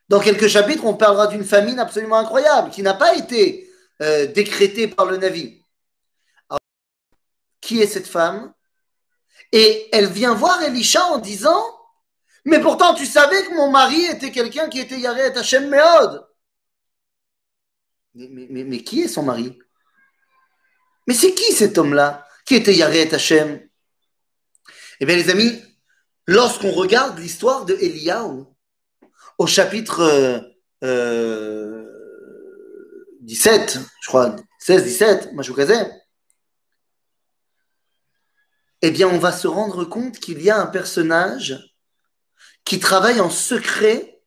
Dans 0.10 0.20
quelques 0.20 0.48
chapitres, 0.48 0.86
on 0.86 0.96
parlera 0.96 1.28
d'une 1.28 1.44
famine 1.44 1.80
absolument 1.80 2.18
incroyable 2.18 2.72
qui 2.72 2.82
n'a 2.82 2.94
pas 2.94 3.16
été 3.16 3.70
euh, 4.02 4.26
décrétée 4.28 4.88
par 4.88 5.06
le 5.06 5.18
Navi. 5.18 5.62
Alors, 6.50 6.60
qui 7.60 7.82
est 7.82 7.88
cette 7.88 8.08
femme? 8.08 8.54
Et 9.52 9.90
elle 9.92 10.08
vient 10.08 10.34
voir 10.34 10.62
Elisha 10.64 11.04
en 11.06 11.18
disant 11.18 11.62
Mais 12.46 12.60
pourtant, 12.60 12.94
tu 12.94 13.06
savais 13.06 13.44
que 13.44 13.54
mon 13.56 13.70
mari 13.70 14.06
était 14.06 14.32
quelqu'un 14.32 14.70
qui 14.70 14.80
était 14.80 15.00
Yaré 15.00 15.28
et 15.28 15.38
Hachem 15.38 15.70
Meod. 15.70 16.26
Mais, 18.14 18.84
qui 18.84 19.04
est 19.04 19.08
son 19.08 19.24
mari? 19.24 19.60
Mais 21.06 21.14
c'est 21.14 21.34
qui 21.34 21.52
cet 21.54 21.78
homme-là 21.78 22.28
qui 22.46 22.56
était 22.56 22.74
Yaret 22.74 23.14
Hashem? 23.14 23.62
Eh 25.00 25.06
bien, 25.06 25.16
les 25.16 25.30
amis, 25.30 25.62
lorsqu'on 26.26 26.72
regarde 26.72 27.20
l'histoire 27.20 27.66
de 27.66 27.76
Eliyahu 27.76 28.46
au 29.38 29.48
chapitre 29.48 30.02
euh, 30.02 30.40
euh, 30.84 31.86
17, 33.22 33.80
je 34.02 34.08
crois, 34.08 34.36
16-17, 34.66 35.34
Mashoukaze, 35.34 35.92
eh 38.82 38.92
bien, 38.92 39.08
on 39.08 39.18
va 39.18 39.32
se 39.32 39.48
rendre 39.48 39.86
compte 39.86 40.20
qu'il 40.20 40.42
y 40.42 40.50
a 40.50 40.60
un 40.60 40.68
personnage 40.68 41.76
qui 42.64 42.80
travaille 42.80 43.20
en 43.20 43.30
secret 43.30 44.22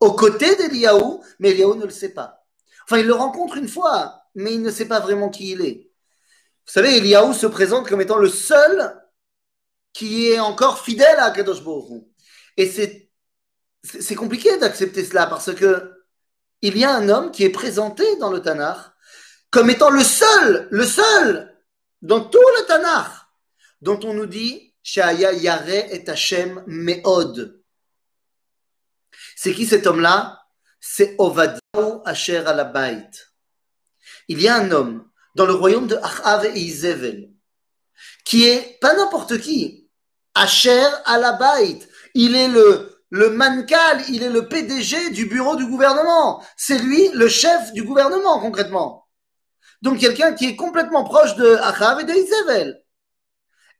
aux 0.00 0.12
côtés 0.12 0.56
d'Eliyahu, 0.56 1.20
mais 1.38 1.50
Eliyahu 1.50 1.76
ne 1.76 1.84
le 1.84 1.90
sait 1.90 2.14
pas. 2.14 2.44
Enfin, 2.84 2.98
il 2.98 3.06
le 3.06 3.14
rencontre 3.14 3.56
une 3.56 3.68
fois, 3.68 4.22
mais 4.34 4.54
il 4.54 4.62
ne 4.62 4.70
sait 4.70 4.88
pas 4.88 5.00
vraiment 5.00 5.28
qui 5.28 5.52
il 5.52 5.60
est. 5.60 5.92
Vous 6.66 6.72
savez, 6.72 6.96
Eliaou 6.96 7.32
se 7.32 7.46
présente 7.46 7.88
comme 7.88 8.00
étant 8.00 8.18
le 8.18 8.28
seul 8.28 8.98
qui 9.92 10.28
est 10.28 10.38
encore 10.38 10.78
fidèle 10.80 11.18
à 11.18 11.30
Kadosh 11.30 11.62
Et 12.56 12.66
c'est, 12.66 13.10
c'est 13.82 14.14
compliqué 14.14 14.56
d'accepter 14.58 15.04
cela 15.04 15.26
parce 15.26 15.52
que 15.54 15.92
il 16.60 16.78
y 16.78 16.84
a 16.84 16.94
un 16.94 17.08
homme 17.08 17.32
qui 17.32 17.44
est 17.44 17.50
présenté 17.50 18.04
dans 18.16 18.30
le 18.30 18.40
Tanakh 18.40 18.78
comme 19.50 19.70
étant 19.70 19.90
le 19.90 20.04
seul, 20.04 20.68
le 20.70 20.86
seul 20.86 21.54
dans 22.00 22.24
tout 22.24 22.38
le 22.58 22.66
Tanakh 22.66 23.10
dont 23.80 24.00
on 24.04 24.14
nous 24.14 24.26
dit 24.26 24.72
Shaya 24.82 25.32
et 25.32 26.08
Hashem 26.08 26.62
Meod. 26.66 27.60
C'est 29.36 29.52
qui 29.52 29.66
cet 29.66 29.86
homme-là? 29.86 30.40
C'est 30.80 31.14
Ovadiaou 31.18 32.02
Asher 32.04 32.38
Alabait. 32.38 33.10
Il 34.28 34.40
y 34.40 34.48
a 34.48 34.56
un 34.56 34.70
homme 34.70 35.08
dans 35.34 35.46
le 35.46 35.54
royaume 35.54 35.86
de 35.86 35.96
Achav 35.96 36.46
et 36.46 36.58
Izevel, 36.58 37.32
qui 38.24 38.46
est 38.46 38.78
pas 38.80 38.94
n'importe 38.94 39.38
qui, 39.40 39.88
Asher 40.34 40.86
Alabait. 41.04 41.80
Il 42.14 42.34
est 42.36 42.48
le, 42.48 42.91
le 43.12 43.28
mankal, 43.28 44.02
il 44.08 44.22
est 44.22 44.30
le 44.30 44.48
PDG 44.48 45.10
du 45.10 45.26
bureau 45.26 45.54
du 45.54 45.66
gouvernement. 45.66 46.42
C'est 46.56 46.78
lui 46.78 47.10
le 47.12 47.28
chef 47.28 47.70
du 47.74 47.82
gouvernement, 47.82 48.40
concrètement. 48.40 49.06
Donc 49.82 49.98
quelqu'un 49.98 50.32
qui 50.32 50.46
est 50.46 50.56
complètement 50.56 51.04
proche 51.04 51.36
de 51.36 51.56
Achav 51.56 52.00
et 52.00 52.04
de 52.04 52.12
Izevel. 52.14 52.82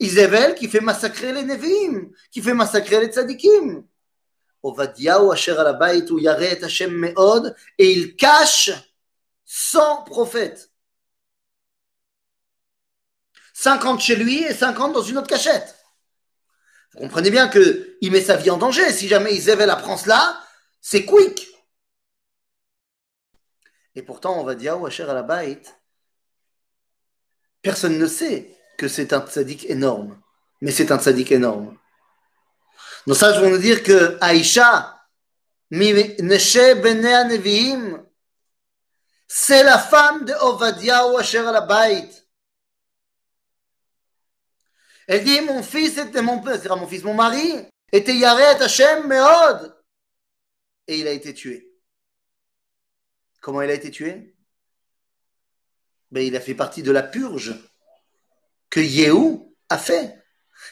Izevel 0.01 0.55
qui 0.55 0.69
fait 0.69 0.81
massacrer 0.81 1.33
les 1.33 1.45
Nevi'im, 1.45 2.11
qui 2.31 2.43
fait 2.43 2.53
massacrer 2.53 3.01
les 3.01 3.07
Tzadikim. 3.07 3.83
Et 7.79 7.91
il 7.91 8.17
cache 8.17 8.71
100 9.47 10.03
prophètes. 10.05 10.71
50 13.55 13.99
chez 13.99 14.17
lui 14.17 14.43
et 14.43 14.53
50 14.53 14.93
dans 14.93 15.01
une 15.01 15.17
autre 15.17 15.29
cachette. 15.29 15.82
Vous 16.95 17.01
comprenez 17.01 17.31
bien 17.31 17.49
qu'il 17.49 18.13
met 18.13 18.21
sa 18.21 18.37
vie 18.37 18.51
en 18.51 18.59
danger. 18.59 18.93
Si 18.93 19.09
jamais 19.09 19.35
Isabelle 19.35 19.71
apprend 19.71 19.97
cela, 19.97 20.41
c'est 20.81 21.05
quick. 21.05 21.49
Et 23.95 24.03
pourtant, 24.03 24.39
on 24.41 24.45
va 24.45 24.55
dire, 24.55 24.81
oh, 24.81 24.87
à 24.87 25.15
la 25.15 25.23
personne 27.63 27.99
ne 27.99 28.07
sait 28.07 28.57
que 28.79 28.89
c'est 28.89 29.13
un 29.13 29.21
tzaddik 29.21 29.69
énorme. 29.71 30.21
Mais 30.61 30.71
c'est 30.71 30.91
un 30.93 30.99
tzaddik 30.99 31.33
énorme. 31.33 31.77
Ça, 33.13 33.35
je 33.35 33.41
veux 33.41 33.51
nous 33.51 33.59
dire 33.59 33.83
que 33.83 34.17
Aïcha, 34.21 34.99
c'est 39.29 39.65
la 39.65 39.79
femme 39.79 40.25
de 40.25 40.35
Ovadia 40.41 41.07
ou 41.09 41.17
Asher 41.17 41.39
à 41.39 41.53
la. 41.53 42.22
Elle 45.13 45.25
dit, 45.25 45.43
mon 45.43 45.63
fils 45.63 45.99
était 45.99 46.23
mon, 46.23 46.43
mon 46.43 46.87
fils, 46.89 47.05
mon 47.05 47.13
mari 47.13 47.69
était 47.93 48.17
Yaret 48.17 48.63
Hashem 48.63 49.07
Meod. 49.07 49.77
Et 50.87 51.01
il 51.01 51.07
a 51.07 51.11
été 51.11 51.35
tué. 51.35 51.71
Comment 53.43 53.61
il 53.61 53.69
a 53.69 53.75
été 53.75 53.91
tué? 53.91 54.35
Ben, 56.11 56.23
Il 56.23 56.35
a 56.35 56.41
fait 56.41 56.55
partie 56.55 56.83
de 56.83 56.91
la 56.91 57.03
purge 57.03 57.55
que 58.71 58.81
Yehou 58.81 59.55
a 59.69 59.77
fait. 59.77 60.19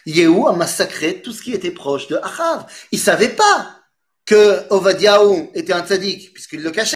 Yehou 0.07 0.49
a 0.49 0.57
massacré 0.57 1.21
tout 1.21 1.35
ce 1.35 1.43
qui 1.43 1.53
était 1.53 1.71
proche 1.71 2.09
de 2.09 2.17
Achav. 2.17 2.65
Il 2.93 2.99
ne 2.99 3.05
savait 3.05 3.37
pas 3.37 3.79
que 4.25 4.67
Ovadiaou 4.71 5.51
était 5.53 5.75
un 5.75 5.87
tzaddik, 5.87 6.33
puisqu'il 6.33 6.63
le 6.63 6.71
cachait. 6.71 6.95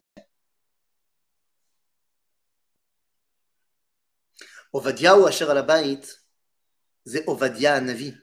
Ovadia 4.73 5.19
ou 5.19 5.27
Asher 5.27 5.45
Alabait, 5.45 6.01
c'est 7.07 7.29
Ovadia 7.29 7.81
Navi. 7.81 8.15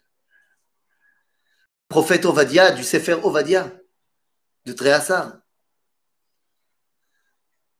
Prophète 1.88 2.26
Ovadia 2.26 2.72
du 2.72 2.84
Sefer 2.84 3.14
Ovadia 3.24 3.72
de 4.66 4.74
Tréhassar. 4.74 5.40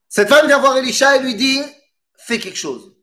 Cette 0.10 0.30
femme 0.30 0.48
vient 0.48 0.60
voir 0.60 0.78
Elisha 0.78 1.16
et 1.16 1.22
lui 1.22 1.36
dit 1.36 1.62
Fais 2.18 2.40
quelque 2.40 2.58
chose. 2.58 2.96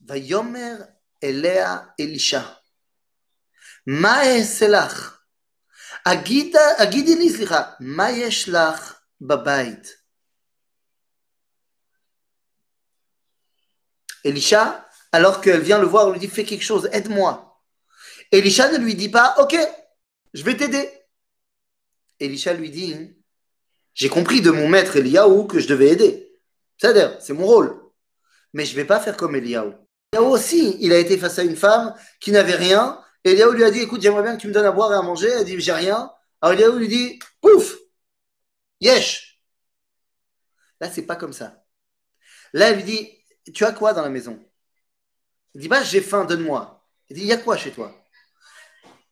Vayomer 0.00 0.76
Elea 1.20 1.94
Elisha. 1.98 2.60
Ma 3.86 4.24
yeshlach 4.24 5.14
babait. 9.20 9.82
Elisha, 14.24 14.88
alors 15.14 15.40
qu'elle 15.40 15.60
vient 15.60 15.78
le 15.78 15.86
voir, 15.86 16.10
lui 16.10 16.18
dit 16.18 16.26
Fais 16.26 16.42
quelque 16.42 16.64
chose, 16.64 16.88
aide-moi. 16.90 17.62
Elisha 18.32 18.72
ne 18.72 18.78
lui 18.78 18.96
dit 18.96 19.08
pas 19.08 19.36
Ok, 19.38 19.56
je 20.32 20.42
vais 20.42 20.56
t'aider. 20.56 20.90
Elisha 22.18 22.52
lui 22.52 22.68
dit 22.68 22.96
J'ai 23.94 24.08
compris 24.08 24.40
de 24.40 24.50
mon 24.50 24.68
maître 24.68 24.96
Eliaou 24.96 25.44
que 25.44 25.60
je 25.60 25.68
devais 25.68 25.90
aider. 25.90 26.32
C'est-à-dire, 26.78 27.16
c'est 27.20 27.32
mon 27.32 27.46
rôle. 27.46 27.80
Mais 28.54 28.64
je 28.64 28.72
ne 28.72 28.76
vais 28.76 28.84
pas 28.84 28.98
faire 28.98 29.16
comme 29.16 29.36
Eliaou. 29.36 29.74
Eliaou 30.12 30.32
aussi, 30.32 30.76
il 30.80 30.92
a 30.92 30.98
été 30.98 31.16
face 31.16 31.38
à 31.38 31.44
une 31.44 31.54
femme 31.54 31.94
qui 32.18 32.32
n'avait 32.32 32.56
rien. 32.56 33.00
Eliaou 33.22 33.52
lui 33.52 33.62
a 33.62 33.70
dit 33.70 33.82
Écoute, 33.82 34.02
j'aimerais 34.02 34.24
bien 34.24 34.34
que 34.34 34.40
tu 34.40 34.48
me 34.48 34.52
donnes 34.52 34.66
à 34.66 34.72
boire 34.72 34.92
et 34.92 34.96
à 34.96 35.02
manger. 35.02 35.28
Elle 35.28 35.44
dit 35.44 35.60
J'ai 35.60 35.70
rien. 35.70 36.10
Alors 36.40 36.54
Eliaou 36.54 36.76
lui 36.76 36.88
dit 36.88 37.20
Pouf 37.40 37.76
Yesh 38.80 39.40
Là, 40.80 40.90
c'est 40.90 41.06
pas 41.06 41.14
comme 41.14 41.32
ça. 41.32 41.64
Là, 42.52 42.70
elle 42.70 42.78
lui 42.78 42.82
dit 42.82 43.08
Tu 43.54 43.64
as 43.64 43.70
quoi 43.70 43.92
dans 43.92 44.02
la 44.02 44.10
maison? 44.10 44.44
Il 45.54 45.60
dit, 45.60 45.68
bah, 45.68 45.82
j'ai 45.82 46.00
faim, 46.00 46.24
donne-moi. 46.24 46.84
Il 47.08 47.16
dit, 47.16 47.22
il 47.22 47.28
y 47.28 47.32
a 47.32 47.36
quoi 47.36 47.56
chez 47.56 47.70
toi? 47.70 47.94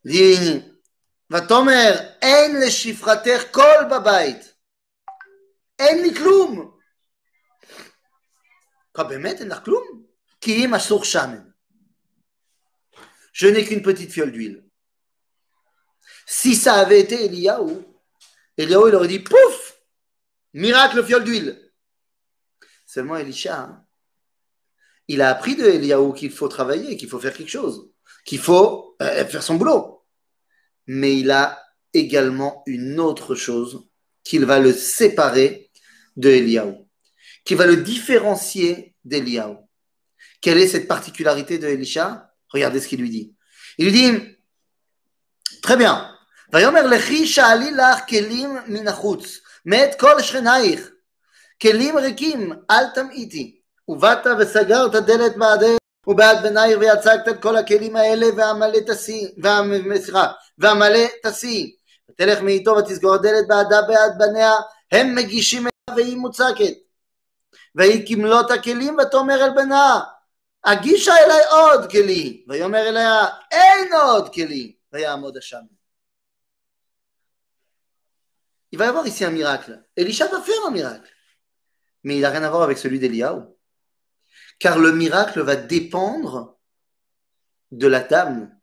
Il 0.03 0.11
dit, 0.11 0.63
va 1.29 1.41
tomer, 1.41 1.93
en 2.21 2.59
le 2.59 2.69
chiffrater 2.69 3.49
kol 3.51 3.87
babait. 3.87 4.41
En 5.79 5.95
li 5.95 6.13
kloum. 6.13 6.73
Quoi, 8.91 9.05
bémet, 9.05 9.41
en 9.41 9.47
la 9.47 9.59
kloum 9.59 10.05
Qui 10.39 10.63
est 10.63 10.67
ma 10.67 10.79
sour 10.79 11.05
shamen. 11.05 11.53
Je 13.31 13.47
n'ai 13.47 13.65
qu'une 13.65 13.81
petite 13.81 14.11
fiole 14.11 14.31
d'huile. 14.31 14.63
Si 16.25 16.55
ça 16.55 16.75
avait 16.75 16.99
été 16.99 17.25
Eliaou, 17.25 17.83
Eliaou, 18.57 18.87
il 18.89 18.95
aurait 18.95 19.07
dit, 19.07 19.19
pouf 19.19 19.79
Miracle, 20.53 21.03
fiole 21.03 21.23
d'huile. 21.23 21.71
Seulement, 22.85 23.17
Elisha, 23.17 23.59
hein 23.59 23.82
il 25.07 25.21
a 25.21 25.29
appris 25.29 25.55
de 25.55 25.65
Eliaou 25.65 26.13
qu'il 26.13 26.31
faut 26.31 26.47
travailler, 26.47 26.97
qu'il 26.97 27.09
faut 27.09 27.19
faire 27.19 27.33
quelque 27.33 27.49
chose, 27.49 27.89
qu'il 28.25 28.39
faut 28.39 28.95
euh, 29.01 29.25
faire 29.25 29.43
son 29.43 29.55
boulot. 29.55 30.03
Mais 30.87 31.17
il 31.17 31.31
a 31.31 31.61
également 31.93 32.63
une 32.65 32.99
autre 32.99 33.35
chose 33.35 33.87
qu'il 34.23 34.45
va 34.45 34.59
le 34.59 34.73
séparer 34.73 35.71
de 36.15 36.29
Eliaou, 36.29 36.87
qui 37.45 37.55
va 37.55 37.65
le 37.65 37.77
différencier 37.77 38.95
d'Eliaou. 39.03 39.57
Quelle 40.41 40.57
est 40.57 40.67
cette 40.67 40.87
particularité 40.87 41.57
de 41.57 41.67
Elisha? 41.67 42.33
Regardez 42.49 42.79
ce 42.79 42.87
qu'il 42.87 42.99
lui 42.99 43.09
dit. 43.09 43.33
Il 43.77 43.85
lui 43.85 43.93
dit 43.93 44.11
Très 45.61 45.77
bien. 45.77 46.09
kelim 51.61 52.63
ובאת 53.87 54.27
וסגרת 54.39 54.91
דלת 54.95 55.37
בעדך 55.37 55.77
ובעד 56.07 56.43
בנייך 56.43 56.79
ויצגת 56.79 57.27
את 57.27 57.41
כל 57.41 57.55
הכלים 57.55 57.95
האלה 57.95 58.25
והמלא 58.37 58.79
תשיא, 58.87 59.27
סליחה, 60.01 60.31
והמלא 60.57 60.99
תשיא. 61.25 61.67
ותלך 62.09 62.41
מאיתו 62.41 62.71
ותסגור 62.71 63.13
הדלת 63.13 63.47
בעדה 63.47 63.81
בעד 63.81 64.17
בניה, 64.17 64.53
הם 64.91 65.15
מגישים 65.15 65.61
אליה 65.61 65.97
והיא 65.97 66.17
מוצקת. 66.17 66.73
והיא 67.75 68.07
כמלות 68.07 68.51
הכלים 68.51 68.97
ותאמר 68.97 69.45
אל 69.45 69.49
בנה, 69.55 69.99
הגישה 70.63 71.13
אליי 71.17 71.41
עוד 71.51 71.91
כלי, 71.91 72.45
ויאמר 72.47 72.89
אליה, 72.89 73.25
אין 73.51 73.93
עוד 73.93 74.33
כלי, 74.33 74.75
ויעמוד 74.93 75.37
השם. 75.37 75.61
Il 78.73 78.79
va 78.79 78.85
y 78.85 78.87
avoir 78.87 79.05
ici 79.05 79.23
un 79.23 79.29
miracle. 79.29 79.85
Elisha 79.95 80.27
va 80.27 80.41
faire 80.41 80.65
un 80.65 80.71
miracle. 80.71 81.07
Mais 82.03 82.15
il 82.15 82.21
n'a 82.21 82.31
rien 82.31 82.41
à 82.41 82.49
voir 82.49 82.63
avec 82.63 82.79
celui 82.79 82.97
d'Eliaou. 82.97 83.55
Car 84.63 84.79
le 84.79 84.93
miracle 84.93 85.41
va 85.41 85.57
dépendre 85.57 86.57
de 87.71 87.85
la 87.85 87.99
dame. 87.99 88.57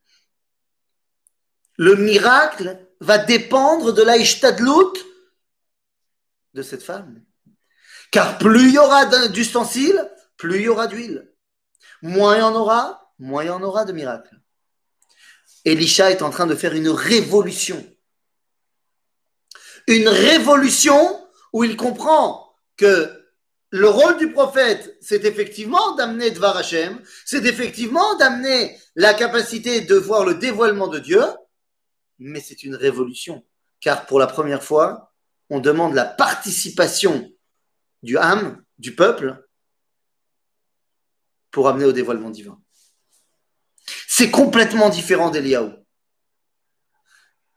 Le 1.76 1.94
miracle 1.94 2.88
va 3.00 3.18
dépendre 3.18 3.92
de 3.92 4.02
la 4.02 4.16
ishtadlout 4.16 4.94
de 6.54 6.62
cette 6.62 6.82
femme. 6.82 7.22
Car 8.10 8.38
plus 8.38 8.68
il 8.68 8.74
y 8.76 8.78
aura 8.78 9.28
d'ustensiles, 9.28 10.10
plus 10.38 10.60
il 10.60 10.62
y 10.62 10.68
aura 10.68 10.86
d'huile. 10.86 11.34
Moins 12.00 12.36
il 12.36 12.40
y 12.40 12.44
en 12.44 12.54
aura, 12.54 13.12
moins 13.18 13.44
il 13.44 13.48
y 13.48 13.50
en 13.50 13.62
aura 13.62 13.84
de 13.84 13.92
miracles. 13.92 14.40
Elisha 15.66 16.10
est 16.10 16.22
en 16.22 16.30
train 16.30 16.46
de 16.46 16.54
faire 16.54 16.72
une 16.72 16.88
révolution. 16.88 17.86
Une 19.86 20.08
révolution 20.08 21.28
où 21.52 21.62
il 21.62 21.76
comprend 21.76 22.56
que 22.78 23.19
le 23.70 23.88
rôle 23.88 24.18
du 24.18 24.32
prophète, 24.32 24.96
c'est 25.00 25.24
effectivement 25.24 25.94
d'amener 25.94 26.32
Dvar 26.32 26.56
Hashem, 26.56 27.00
c'est 27.24 27.44
effectivement 27.46 28.16
d'amener 28.16 28.76
la 28.96 29.14
capacité 29.14 29.80
de 29.82 29.94
voir 29.94 30.24
le 30.24 30.34
dévoilement 30.34 30.88
de 30.88 30.98
Dieu, 30.98 31.22
mais 32.18 32.40
c'est 32.40 32.64
une 32.64 32.74
révolution. 32.74 33.44
Car 33.80 34.06
pour 34.06 34.18
la 34.18 34.26
première 34.26 34.62
fois, 34.62 35.12
on 35.50 35.60
demande 35.60 35.94
la 35.94 36.04
participation 36.04 37.30
du 38.02 38.18
âme, 38.18 38.62
du 38.78 38.94
peuple, 38.94 39.46
pour 41.50 41.68
amener 41.68 41.84
au 41.84 41.92
dévoilement 41.92 42.30
divin. 42.30 42.60
C'est 44.08 44.30
complètement 44.30 44.88
différent 44.88 45.30
d'Eliaou. 45.30 45.72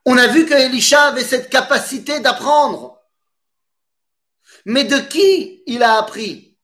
On 0.06 0.17
a 0.17 0.28
vu 0.28 0.45
que 0.45 0.54
Elisha 0.54 1.04
avait 1.04 1.23
cette 1.23 1.49
capacité 1.49 2.19
d'apprendre. 2.19 3.02
Mais 4.65 4.84
de 4.86 4.97
qui 4.97 5.63
il 5.65 5.84
a 5.84 5.97
appris? 5.97 6.58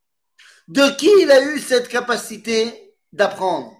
De 0.67 0.89
qui 0.95 1.09
il 1.21 1.31
a 1.31 1.41
eu 1.41 1.59
cette 1.59 1.87
capacité 1.87 2.95
d'apprendre? 3.11 3.75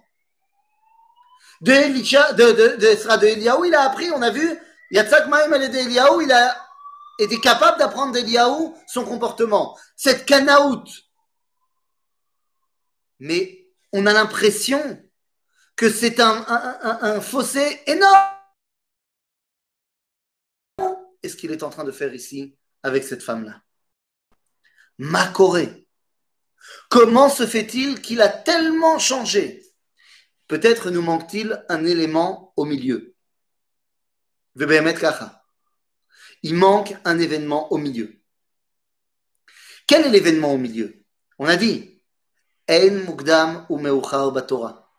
De, 1.60 1.72
Elisha, 1.72 2.32
de, 2.32 2.52
de, 2.52 2.76
de, 2.76 3.26
Eliaou, 3.26 3.64
il 3.66 3.74
a 3.74 3.82
appris, 3.82 4.10
on 4.10 4.22
a 4.22 4.30
vu, 4.30 4.58
Yatzak 4.90 5.28
Maïm 5.28 5.52
de 5.52 6.22
il 6.22 6.32
a 6.32 6.56
été 7.18 7.38
capable 7.38 7.78
d'apprendre 7.78 8.12
d'Eliaou 8.12 8.76
son 8.86 9.04
comportement. 9.04 9.78
Cette 9.96 10.26
canaout. 10.26 10.84
Mais 13.18 13.68
on 13.92 14.06
a 14.06 14.12
l'impression 14.12 15.02
que 15.76 15.90
c'est 15.90 16.20
un, 16.20 17.20
fossé 17.20 17.82
énorme. 17.86 18.36
Qu'est-ce 21.22 21.36
qu'il 21.36 21.52
est 21.52 21.62
en 21.62 21.70
train 21.70 21.84
de 21.84 21.92
faire 21.92 22.14
ici 22.14 22.56
avec 22.82 23.04
cette 23.04 23.22
femme-là? 23.22 23.62
Macoré. 25.02 25.88
Comment 26.90 27.30
se 27.30 27.46
fait-il 27.46 28.02
qu'il 28.02 28.20
a 28.20 28.28
tellement 28.28 28.98
changé? 28.98 29.62
Peut-être 30.46 30.90
nous 30.90 31.00
manque-t-il 31.00 31.64
un 31.70 31.86
élément 31.86 32.52
au 32.54 32.66
milieu. 32.66 33.16
Il 36.42 36.54
manque 36.54 36.94
un 37.06 37.18
événement 37.18 37.72
au 37.72 37.78
milieu. 37.78 38.20
Quel 39.86 40.04
est 40.04 40.10
l'événement 40.10 40.52
au 40.52 40.58
milieu? 40.58 41.02
On 41.38 41.46
a 41.46 41.56
dit 41.56 42.02
En 42.68 42.90
mukdam 42.90 43.64
ou 43.70 43.78
meuchar 43.78 44.32
batora. 44.32 44.92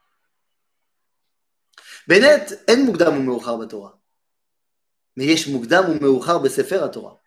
Bennett, 2.07 2.59
en 2.67 2.77
mukdam 2.77 3.19
ou 3.19 3.21
meuchar 3.21 3.59
batora. 3.59 4.01
Mais 5.15 5.27
yesh 5.27 5.45
mukdam 5.45 5.91
ou 5.91 5.99
meuchar 5.99 6.41
besefer 6.41 6.89
Torah 6.91 7.20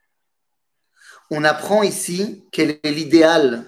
on 1.31 1.45
apprend 1.45 1.83
ici 1.83 2.45
quel 2.53 2.79
est 2.83 2.91
l'idéal 2.91 3.65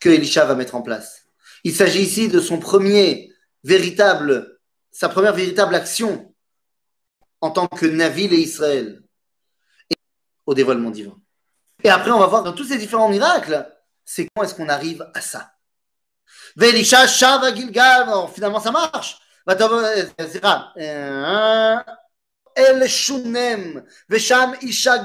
que 0.00 0.08
Elisha 0.08 0.44
va 0.44 0.54
mettre 0.54 0.74
en 0.74 0.82
place. 0.82 1.26
Il 1.64 1.74
s'agit 1.74 2.02
ici 2.02 2.28
de 2.28 2.40
son 2.40 2.58
premier 2.58 3.32
véritable, 3.64 4.58
sa 4.90 5.08
première 5.08 5.34
véritable 5.34 5.74
action 5.74 6.34
en 7.40 7.50
tant 7.50 7.68
que 7.68 7.86
Navil 7.86 8.32
et 8.32 8.38
Israël 8.38 9.02
au 10.46 10.54
dévoilement 10.54 10.90
divin. 10.90 11.16
Et 11.84 11.90
après, 11.90 12.10
on 12.10 12.18
va 12.18 12.26
voir 12.26 12.42
dans 12.42 12.52
tous 12.52 12.64
ces 12.64 12.78
différents 12.78 13.08
miracles, 13.08 13.66
c'est 14.04 14.28
comment 14.34 14.46
est-ce 14.46 14.54
qu'on 14.54 14.68
arrive 14.68 15.08
à 15.14 15.20
ça. 15.20 15.52
Shava 16.58 17.52
finalement 18.34 18.60
ça 18.60 18.70
marche. 18.70 19.18
El 22.54 22.88
Shunem, 22.88 23.84
Vesham 24.08 24.56
Isha 24.62 25.04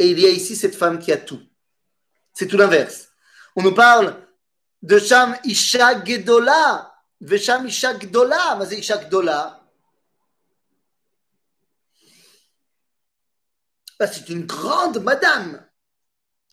et 0.00 0.10
il 0.10 0.20
y 0.20 0.26
a 0.26 0.30
ici 0.30 0.56
cette 0.56 0.74
femme 0.74 0.98
qui 0.98 1.12
a 1.12 1.16
tout. 1.16 1.40
C'est 2.32 2.46
tout 2.46 2.56
l'inverse. 2.56 3.08
On 3.54 3.62
nous 3.62 3.74
parle 3.74 4.26
de 4.82 4.98
Sham 4.98 5.36
Isha 5.44 6.04
Gedola, 6.04 6.94
Vesham 7.20 7.66
Isha 7.66 7.94
Gdola. 7.94 8.56
Mais 8.58 8.66
c'est 8.66 8.78
Isha 8.78 8.98
Gdola. 8.98 9.62
Bah, 13.98 14.06
c'est 14.06 14.28
une 14.28 14.44
grande 14.44 15.02
madame. 15.02 15.66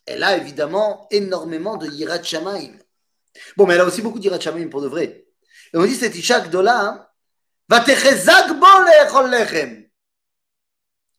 Elle 0.06 0.24
a 0.24 0.38
évidemment 0.38 1.08
énormément 1.12 1.76
de 1.78 1.88
Yirat 1.88 2.24
Shamaim. 2.24 2.78
Bon, 3.58 3.66
mais 3.66 3.74
elle 3.74 3.82
a 3.82 3.86
aussi 3.86 4.02
beaucoup 4.02 4.20
d'Yirat 4.20 4.40
Shamaim 4.40 4.70
pour 4.70 4.82
de 4.82 4.88
vrai. 4.88 5.26
Et 5.74 5.78
on 5.78 5.86
dit 5.86 5.96
cette 5.96 6.16
Isha 6.16 6.42
Gdola, 6.42 7.14
va 7.68 7.80
techezak 7.82 8.54
bo 8.60 8.68
le'echol 8.86 9.30
lechem. 9.30 9.84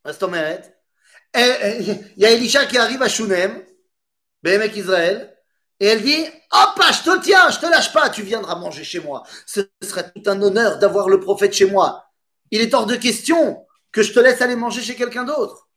מה 0.05 0.11
זאת 0.11 0.23
אומרת? 0.23 0.78
il 1.34 2.12
y 2.16 2.24
a 2.24 2.30
Elisha 2.30 2.66
qui 2.66 2.76
arrive 2.76 3.02
à 3.02 3.08
Shunem, 3.08 3.64
Behemek 4.42 4.76
Israël, 4.76 5.36
et 5.78 5.86
elle 5.86 6.02
dit 6.02 6.24
Hop, 6.52 6.82
je 6.92 7.10
te 7.10 7.22
tiens, 7.22 7.50
je 7.50 7.58
te 7.58 7.66
lâche 7.66 7.92
pas, 7.92 8.10
tu 8.10 8.22
viendras 8.22 8.56
manger 8.56 8.84
chez 8.84 9.00
moi. 9.00 9.22
Ce 9.46 9.60
serait 9.82 10.10
tout 10.12 10.22
un 10.26 10.40
honneur 10.42 10.78
d'avoir 10.78 11.08
le 11.08 11.20
prophète 11.20 11.52
chez 11.52 11.66
moi. 11.66 12.04
Il 12.50 12.60
est 12.60 12.74
hors 12.74 12.86
de 12.86 12.96
question 12.96 13.66
que 13.92 14.02
je 14.02 14.12
te 14.12 14.20
laisse 14.20 14.40
aller 14.42 14.56
manger 14.56 14.82
chez 14.82 14.94
quelqu'un 14.94 15.24
d'autre. 15.24 15.68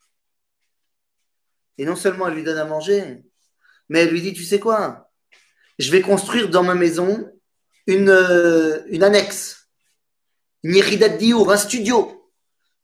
Et 1.77 1.85
non 1.85 1.95
seulement 1.95 2.27
elle 2.27 2.35
lui 2.35 2.43
donne 2.43 2.57
à 2.57 2.65
manger, 2.65 3.23
mais 3.89 3.99
elle 3.99 4.09
lui 4.09 4.21
dit 4.21 4.33
Tu 4.33 4.43
sais 4.43 4.59
quoi? 4.59 5.11
Je 5.79 5.91
vais 5.91 6.01
construire 6.01 6.49
dans 6.49 6.63
ma 6.63 6.75
maison 6.75 7.31
une, 7.87 8.09
euh, 8.09 8.83
une 8.87 9.03
annexe, 9.03 9.69
une 10.63 10.75
un 10.77 11.57
studio. 11.57 12.22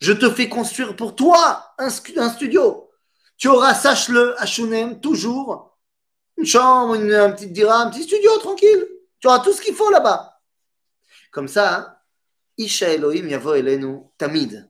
Je 0.01 0.13
te 0.13 0.31
fais 0.31 0.49
construire 0.49 0.97
pour 0.97 1.15
toi 1.15 1.75
un, 1.79 1.91
studio. 1.91 2.91
Tu 3.37 3.49
auras, 3.49 3.75
sache-le, 3.75 4.41
à 4.41 4.47
Shunem, 4.47 5.01
toujours, 5.01 5.79
une 6.37 6.47
chambre, 6.47 6.95
une, 6.95 7.13
un 7.13 7.33
petit 7.33 7.49
dira, 7.49 7.77
un 7.77 7.91
petit 7.91 8.03
studio 8.03 8.37
tranquille. 8.39 8.87
Tu 9.21 9.27
auras 9.29 9.41
tout 9.41 9.53
ce 9.53 9.61
qu'il 9.61 9.75
faut 9.75 9.91
là-bas. 9.91 10.41
Comme 11.31 11.49
ça, 11.49 12.03
Isha 12.57 12.89
Elohim 12.89 13.29
yavo 13.29 13.55
elenu 13.55 14.11
tamid. 14.19 14.69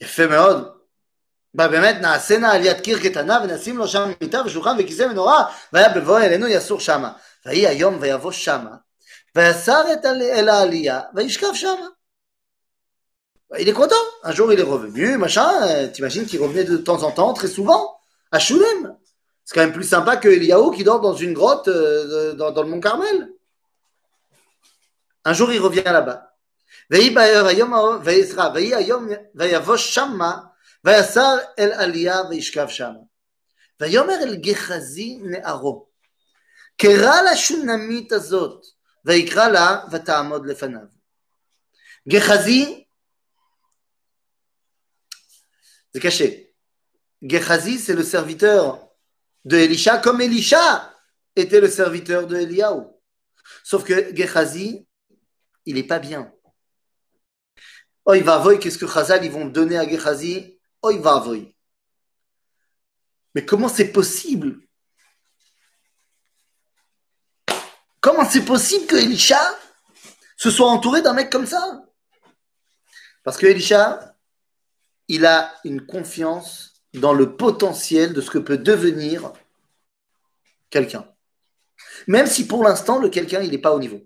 יפה 0.00 0.26
מאוד. 0.26 0.74
באמת 1.54 1.96
נעשינה 2.00 2.52
על 2.52 2.64
יד 2.64 2.80
קיר 2.80 2.98
קטנה 2.98 3.38
ונשים 3.44 3.78
לו 3.78 3.88
שם 3.88 4.10
מיטה 4.20 4.42
ושולחן 4.46 4.76
וכיסא 4.78 5.02
מנורה 5.02 5.44
והיה 5.72 5.88
בבוא 5.88 6.18
אלינו 6.18 6.46
יסור 6.46 6.80
שמה. 6.80 7.12
ויהי 7.46 7.66
היום 7.68 7.98
ויבוא 8.00 8.32
שמה 8.32 8.76
ויסר 9.36 9.82
אל 10.04 10.48
העלייה 10.48 11.00
וישכב 11.14 11.54
שמה. 11.54 11.86
Il 13.58 13.68
est 13.68 13.72
content. 13.72 13.94
Un 14.22 14.32
jour, 14.32 14.52
il 14.52 14.58
est 14.58 14.62
revenu, 14.62 15.16
machin. 15.16 15.88
T'imagines 15.88 16.26
qu'il 16.26 16.40
revenait 16.42 16.64
de 16.64 16.76
temps 16.76 17.02
en 17.02 17.10
temps, 17.10 17.32
très 17.34 17.48
souvent, 17.48 17.96
à 18.32 18.38
Shulem. 18.38 18.96
C'est 19.44 19.54
quand 19.54 19.60
même 19.60 19.72
plus 19.72 19.88
sympa 19.88 20.16
que 20.16 20.28
Eliaou 20.28 20.70
qui 20.70 20.84
dort 20.84 21.00
dans 21.00 21.14
une 21.14 21.34
grotte 21.34 21.68
euh, 21.68 22.32
dans, 22.32 22.50
dans, 22.50 22.62
le 22.62 22.68
mont 22.70 22.80
Carmel. 22.80 23.30
Un 25.24 25.32
jour, 25.34 25.52
il 25.52 25.60
revient 25.60 25.82
là-bas. 25.84 26.30
ויסר 30.84 31.36
אל 31.58 31.72
עלייה 31.72 32.22
וישכב 32.30 32.68
שם. 32.68 32.92
ויאמר 33.80 34.14
אל 34.22 34.36
גחזי 34.36 35.18
נערו, 35.22 35.86
קרא 36.76 37.22
לשונמית 37.32 38.12
הזאת, 38.12 38.64
ויקרא 39.04 39.48
לה 39.48 39.80
ותעמוד 39.90 40.46
לפניו. 40.46 40.86
גחזי 42.08 42.84
c'est 45.93 45.99
caché. 45.99 46.55
Gehazi, 47.21 47.79
c'est 47.79 47.95
le 47.95 48.03
serviteur 48.03 48.87
de 49.45 49.57
Elisha, 49.57 49.97
comme 49.97 50.21
Elisha 50.21 50.93
était 51.35 51.61
le 51.61 51.69
serviteur 51.69 52.27
de 52.27 52.37
Eliaou. 52.37 52.99
Sauf 53.63 53.83
que 53.83 54.15
Gehazi, 54.15 54.87
il 55.65 55.75
n'est 55.75 55.83
pas 55.83 55.99
bien. 55.99 56.31
Oh, 58.05 58.13
il 58.13 58.23
va 58.23 58.37
voy, 58.37 58.59
qu'est-ce 58.59 58.77
que 58.77 58.87
Chazal 58.87 59.23
ils 59.25 59.31
vont 59.31 59.45
donner 59.45 59.77
à 59.77 59.87
Gehazi? 59.87 60.59
Oh, 60.81 60.91
il 60.91 60.99
va 60.99 61.19
voy. 61.19 61.55
Mais 63.35 63.45
comment 63.45 63.69
c'est 63.69 63.91
possible? 63.91 64.59
Comment 68.01 68.27
c'est 68.27 68.45
possible 68.45 68.87
que 68.87 68.95
Elisha 68.95 69.39
se 70.37 70.49
soit 70.49 70.69
entouré 70.69 71.01
d'un 71.01 71.13
mec 71.13 71.29
comme 71.29 71.45
ça? 71.45 71.83
Parce 73.23 73.37
que 73.37 73.45
Elisha, 73.45 74.15
il 75.08 75.26
a 75.26 75.54
une 75.64 75.86
confiance 75.86 76.82
dans 76.94 77.12
le 77.12 77.36
potentiel 77.36 78.12
de 78.12 78.20
ce 78.20 78.30
que 78.30 78.38
peut 78.38 78.58
devenir 78.58 79.32
quelqu'un. 80.70 81.06
Même 82.06 82.26
si 82.26 82.46
pour 82.46 82.64
l'instant, 82.64 82.98
le 82.98 83.08
quelqu'un, 83.08 83.40
il 83.40 83.50
n'est 83.50 83.58
pas 83.58 83.74
au 83.74 83.78
niveau. 83.78 84.02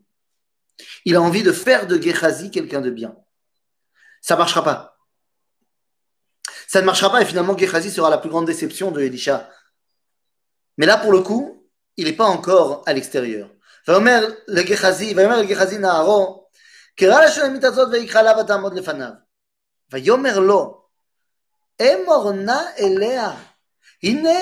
Il 1.04 1.16
a 1.16 1.22
envie 1.22 1.42
de 1.42 1.52
faire 1.52 1.86
de 1.86 2.00
Gehazi 2.00 2.50
quelqu'un 2.50 2.80
de 2.80 2.90
bien. 2.90 3.16
Ça 4.20 4.34
ne 4.34 4.38
marchera 4.38 4.64
pas. 4.64 4.96
Ça 6.66 6.80
ne 6.80 6.86
marchera 6.86 7.10
pas 7.10 7.22
et 7.22 7.26
finalement 7.26 7.56
Gehazi 7.56 7.90
sera 7.90 8.10
la 8.10 8.18
plus 8.18 8.30
grande 8.30 8.46
déception 8.46 8.90
de 8.90 9.00
Elisha. 9.00 9.50
Mais 10.76 10.86
là, 10.86 10.96
pour 10.96 11.12
le 11.12 11.20
coup, 11.20 11.68
il 11.96 12.04
n'est 12.06 12.12
pas 12.12 12.26
encore 12.26 12.82
à 12.86 12.92
l'extérieur. 12.92 13.50
le 13.86 14.62
Gehazi, 14.62 15.14
le 15.14 15.46
Gehazi 15.46 15.78
Naharo, 15.78 16.48
ויאמר 19.92 20.38
לו 20.38 20.81
אמורנה 21.82 22.62
אליה. 22.78 23.32
הנה 24.02 24.38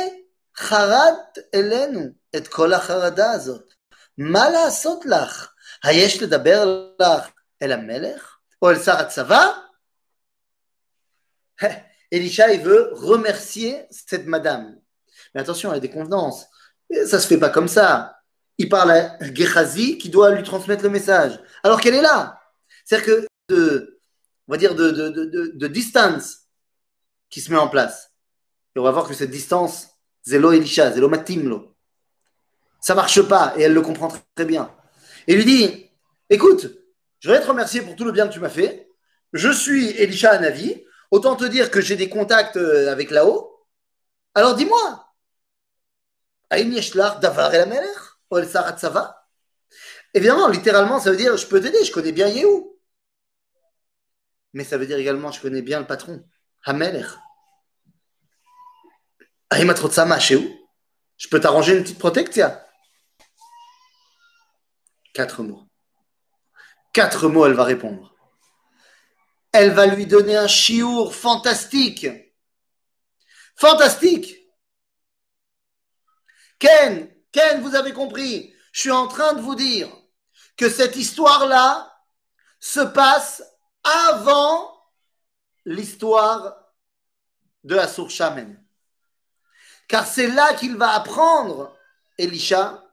חרדת 0.56 1.38
אלינו 1.54 2.00
את 2.36 2.48
כל 2.48 2.72
החרדה 2.72 3.30
הזאת. 3.30 3.72
מה 4.18 4.50
לעשות 4.50 5.06
לך? 5.06 5.52
היש 5.84 6.22
לדבר 6.22 6.90
לך 7.00 7.28
אל 7.62 7.72
המלך? 7.72 8.36
או 8.62 8.70
אל 8.70 8.78
שר 8.78 8.96
הצבא? 8.96 9.52
Elisha, 12.12 12.52
il 12.52 12.62
veut 12.62 12.90
remercier 12.92 13.86
cette 13.90 14.26
madame. 14.26 14.78
Mais 15.34 15.40
attention, 15.40 15.72
il 15.72 15.74
y 15.74 15.78
a 15.78 15.80
des 15.80 15.90
convenances. 15.90 16.46
Ça 17.06 17.18
se 17.18 17.26
fait 17.26 17.38
pas 17.38 17.50
comme 17.50 17.68
ça. 17.68 18.16
Il 18.58 18.68
parle 18.68 18.92
à 18.92 19.18
Gehazi 19.34 19.98
qui 19.98 20.08
doit 20.08 20.30
lui 20.30 20.42
transmettre 20.42 20.84
le 20.84 20.90
message. 20.90 21.40
Alors 21.62 21.80
qu'elle 21.80 21.94
est 21.94 22.02
là. 22.02 22.40
C'est-à-dire 22.84 23.06
que, 23.06 23.26
de, 23.48 23.98
on 24.46 24.52
va 24.52 24.58
dire, 24.58 24.74
de, 24.74 24.90
de, 24.90 25.08
de, 25.08 25.52
de 25.54 25.66
distance 25.66 26.39
qui 27.31 27.41
se 27.41 27.51
met 27.51 27.57
en 27.57 27.67
place. 27.67 28.11
Et 28.75 28.79
on 28.79 28.83
va 28.83 28.91
voir 28.91 29.07
que 29.07 29.15
cette 29.15 29.31
distance, 29.31 29.87
Zélo 30.23 30.51
Elisha, 30.51 30.91
Zélo 30.91 31.09
Matimlo, 31.09 31.75
ça 32.79 32.93
marche 32.93 33.21
pas 33.23 33.53
et 33.57 33.63
elle 33.63 33.73
le 33.73 33.81
comprend 33.81 34.09
très 34.35 34.45
bien. 34.45 34.71
Et 35.27 35.35
lui 35.35 35.45
dit 35.45 35.89
Écoute, 36.29 36.67
je 37.19 37.27
voudrais 37.27 37.41
te 37.41 37.47
remercier 37.47 37.81
pour 37.81 37.95
tout 37.95 38.05
le 38.05 38.11
bien 38.11 38.27
que 38.27 38.33
tu 38.33 38.39
m'as 38.39 38.49
fait. 38.49 38.89
Je 39.33 39.49
suis 39.49 39.89
Elisha 39.91 40.31
Anavi. 40.31 40.83
Autant 41.09 41.35
te 41.35 41.43
dire 41.43 41.71
que 41.71 41.81
j'ai 41.81 41.97
des 41.97 42.09
contacts 42.09 42.55
euh, 42.55 42.91
avec 42.91 43.11
là-haut. 43.11 43.65
Alors 44.33 44.55
dis-moi 44.55 45.07
Davar 46.49 47.53
el 47.53 47.83
Ou 48.29 48.37
el 48.37 48.47
Sarat 48.47 49.27
Évidemment, 50.13 50.47
littéralement, 50.47 50.99
ça 50.99 51.11
veut 51.11 51.17
dire 51.17 51.35
je 51.37 51.47
peux 51.47 51.61
t'aider, 51.61 51.83
je 51.83 51.91
connais 51.91 52.11
bien 52.11 52.27
Yehou. 52.27 52.79
Mais 54.53 54.63
ça 54.63 54.77
veut 54.77 54.85
dire 54.85 54.97
également 54.97 55.31
je 55.31 55.41
connais 55.41 55.61
bien 55.61 55.79
le 55.79 55.87
patron. 55.87 56.23
Hamelech. 56.65 57.07
Je 61.17 61.27
peux 61.29 61.39
t'arranger 61.39 61.77
une 61.77 61.83
petite 61.83 61.99
protection 61.99 62.57
Quatre 65.13 65.43
mots. 65.43 65.67
Quatre 66.93 67.27
mots, 67.27 67.45
elle 67.45 67.53
va 67.53 67.63
répondre. 67.63 68.15
Elle 69.51 69.71
va 69.71 69.85
lui 69.87 70.05
donner 70.05 70.37
un 70.37 70.47
chiour 70.47 71.13
fantastique. 71.13 72.07
Fantastique. 73.55 74.37
Ken, 76.59 77.13
Ken, 77.31 77.61
vous 77.61 77.75
avez 77.75 77.91
compris. 77.91 78.53
Je 78.71 78.79
suis 78.81 78.91
en 78.91 79.07
train 79.07 79.33
de 79.33 79.41
vous 79.41 79.55
dire 79.55 79.89
que 80.55 80.69
cette 80.69 80.95
histoire-là 80.95 81.91
se 82.59 82.79
passe 82.79 83.43
avant 83.83 84.80
l'histoire 85.65 86.55
de 87.63 87.75
Assur 87.75 88.09
Shamen. 88.09 88.57
car 89.87 90.07
c'est 90.07 90.27
là 90.27 90.53
qu'il 90.53 90.77
va 90.77 90.91
apprendre, 90.91 91.77
Elisha, 92.17 92.83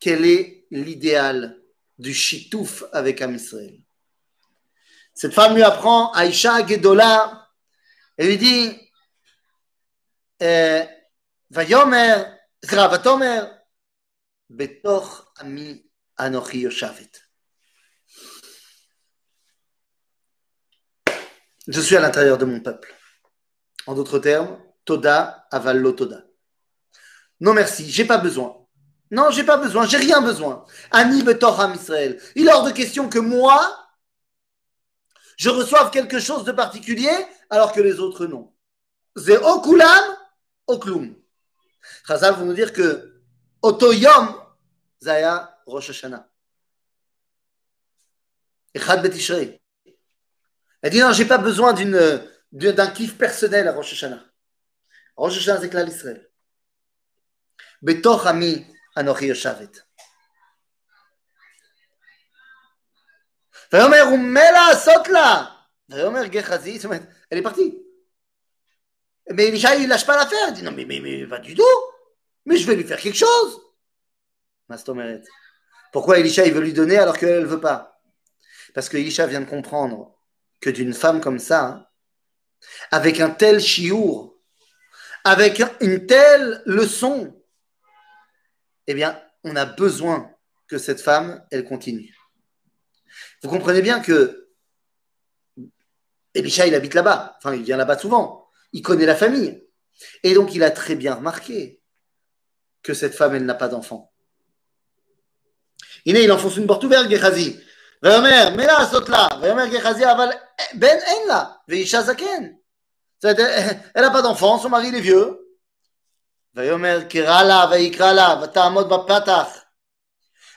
quel 0.00 0.24
est 0.26 0.66
l'idéal 0.70 1.60
du 1.98 2.12
chitouf 2.12 2.84
avec 2.92 3.22
Am 3.22 3.34
Israël. 3.34 3.80
Cette 5.14 5.32
femme 5.32 5.54
lui 5.54 5.62
apprend, 5.62 6.10
Aïcha 6.12 6.66
Gedola, 6.66 7.48
et 8.18 8.26
lui 8.26 8.36
dit, 8.36 8.90
euh, 10.42 10.84
Vayomer, 11.50 12.24
Vatomer, 12.62 13.44
Betoch 14.50 15.32
Ami 15.36 15.88
Anochi 16.16 16.60
Yoshavet. 16.60 17.23
Je 21.68 21.80
suis 21.80 21.96
à 21.96 22.00
l'intérieur 22.00 22.38
de 22.38 22.44
mon 22.44 22.60
peuple. 22.60 22.94
En 23.86 23.94
d'autres 23.94 24.18
termes, 24.18 24.58
Toda 24.84 25.46
avallo 25.50 25.92
Toda. 25.92 26.24
Non 27.40 27.54
merci, 27.54 27.90
j'ai 27.90 28.04
pas 28.04 28.18
besoin. 28.18 28.64
Non, 29.10 29.30
j'ai 29.30 29.44
pas 29.44 29.56
besoin, 29.56 29.86
j'ai 29.86 29.98
rien 29.98 30.20
besoin. 30.20 30.64
Ani 30.90 31.22
Betorham 31.22 31.74
Israël. 31.74 32.20
Il 32.34 32.48
est 32.48 32.52
hors 32.52 32.64
de 32.64 32.72
question 32.72 33.08
que 33.08 33.18
moi, 33.18 33.60
je 35.36 35.50
reçoive 35.50 35.90
quelque 35.90 36.18
chose 36.18 36.44
de 36.44 36.52
particulier 36.52 37.12
alors 37.50 37.72
que 37.72 37.80
les 37.80 38.00
autres 38.00 38.26
non. 38.26 38.52
Ze 39.16 39.32
okulam 39.32 40.16
oklum. 40.66 41.14
Chazal 42.06 42.34
vous 42.34 42.44
nous 42.44 42.54
dire 42.54 42.72
que 42.72 43.22
otoyom 43.62 44.34
zaya 45.00 45.60
Rosh 45.66 45.90
Hashanah. 45.90 46.28
Echad 48.74 49.02
betishrei. 49.02 49.60
Elle 50.83 50.91
dit 50.91 50.99
non, 50.99 51.11
j'ai 51.11 51.25
pas 51.25 51.37
besoin 51.37 51.73
d'une 51.73 52.23
d'un 52.51 52.87
kiff 52.87 53.17
personnel 53.17 53.67
à 53.67 53.73
Rosh 53.73 53.93
Hashanah. 53.93 54.23
Rosh 55.17 55.37
Hashanah 55.37 55.61
c'est 55.61 55.69
clair 55.69 55.85
l'Israël. 55.85 56.29
Betoch 57.81 58.25
ami 58.25 58.65
anochi 58.95 59.27
yoshavet. 59.27 59.71
ויאמר 63.73 64.03
ומה 64.13 64.51
לעשות 64.51 65.07
לה? 65.07 65.45
ויאמר 65.89 66.25
גחזי, 66.25 66.75
זאת 66.75 66.85
אומרת, 66.85 67.01
elle 67.29 67.37
est 67.37 67.43
partie. 67.43 67.77
Mais 69.31 69.47
Elisha, 69.47 69.75
il 69.75 69.87
lâche 69.87 70.05
pas 70.05 70.17
l'affaire. 70.17 70.49
Il 70.49 70.53
dit 70.55 70.63
non, 70.63 70.71
mais, 70.71 70.85
mais, 70.85 70.99
mais 70.99 71.27
pas 71.27 71.39
du 71.39 71.53
tout. 71.53 71.63
Mais 72.45 72.57
je 72.57 72.65
vais 72.65 72.75
lui 72.75 72.83
faire 72.83 72.99
quelque 72.99 73.17
chose. 73.17 73.61
Pourquoi 75.91 76.19
Elisha, 76.19 76.45
il 76.45 76.53
veut 76.53 76.61
lui 76.61 76.73
donner 76.73 76.97
alors 76.97 77.17
qu'elle 77.17 77.41
ne 77.41 77.45
veut 77.45 77.59
pas 77.59 78.01
Parce 78.73 78.89
que 78.89 78.97
Elisha 78.97 79.27
vient 79.27 79.41
de 79.41 79.49
comprendre 79.49 80.12
d'une 80.70 80.94
femme 80.94 81.20
comme 81.20 81.38
ça, 81.38 81.90
avec 82.90 83.20
un 83.20 83.30
tel 83.30 83.60
chiour, 83.60 84.38
avec 85.24 85.62
une 85.80 86.06
telle 86.06 86.62
leçon, 86.66 87.42
eh 88.86 88.94
bien, 88.94 89.20
on 89.42 89.56
a 89.56 89.64
besoin 89.64 90.30
que 90.66 90.78
cette 90.78 91.00
femme, 91.00 91.44
elle 91.50 91.64
continue. 91.64 92.14
Vous 93.42 93.48
comprenez 93.48 93.82
bien 93.82 94.00
que 94.00 94.50
Elisha, 96.34 96.66
il 96.66 96.74
habite 96.74 96.94
là-bas. 96.94 97.36
Enfin, 97.38 97.54
il 97.54 97.62
vient 97.62 97.76
là-bas 97.76 97.98
souvent. 97.98 98.50
Il 98.72 98.82
connaît 98.82 99.06
la 99.06 99.14
famille. 99.14 99.62
Et 100.22 100.34
donc, 100.34 100.54
il 100.54 100.62
a 100.62 100.70
très 100.70 100.96
bien 100.96 101.14
remarqué 101.14 101.80
que 102.82 102.92
cette 102.92 103.14
femme, 103.14 103.34
elle 103.34 103.46
n'a 103.46 103.54
pas 103.54 103.68
d'enfant. 103.68 104.12
Il 106.04 106.30
enfonce 106.30 106.56
une 106.56 106.66
porte 106.66 106.84
ouverte, 106.84 107.08
Gehazi. 107.08 107.60
ויאמר, 108.03 108.49
מי 108.55 108.65
לעשות 108.65 109.09
לה? 109.09 109.27
ויאמר 109.41 109.65
גחזי, 109.65 110.11
אבל 110.11 110.29
בן 110.73 110.97
אין 111.05 111.27
לה, 111.27 111.43
ואישה 111.67 112.01
זקן. 112.01 112.43
Elle 113.23 114.01
n'a 114.01 114.11
pas 114.11 114.21
d'enfant, 114.21 114.59
son 114.59 114.69
mari 114.69 114.95
est 114.95 115.01
vieux. 115.01 115.37
ויאמר 116.55 117.03
קרא 117.09 117.43
לה 117.43 117.65
ויקרא 117.71 118.13
לה 118.13 118.41
ותעמוד 118.43 118.89
בפתח. 118.89 119.47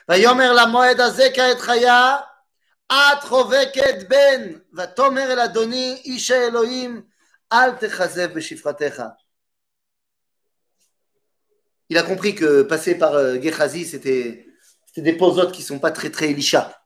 ויאמר 0.09 0.53
למועד 0.53 0.99
הזה 0.99 1.27
כעת 1.33 1.59
חיה 1.59 2.17
את 2.91 3.23
חובקת 3.23 3.95
בן 4.07 4.53
ותאמר 4.77 5.31
אל 5.33 5.39
אדוני 5.39 6.01
איש 6.05 6.31
האלוהים 6.31 7.01
אל 7.53 7.71
תכזב 7.71 8.33
בשפחתך. 8.33 9.03
Il 11.89 11.97
a 11.97 12.03
compris 12.03 12.33
que 12.33 12.63
passer 12.63 12.95
par 12.97 13.13
euh, 13.13 13.39
Gehazi, 13.39 13.85
c'était 13.85 14.47
des 14.97 15.13
posotes 15.13 15.51
qui 15.51 15.61
ne 15.61 15.67
sont 15.67 15.79
pas 15.79 15.91
très 15.91 16.09
très 16.09 16.31
Elisha. 16.31 16.76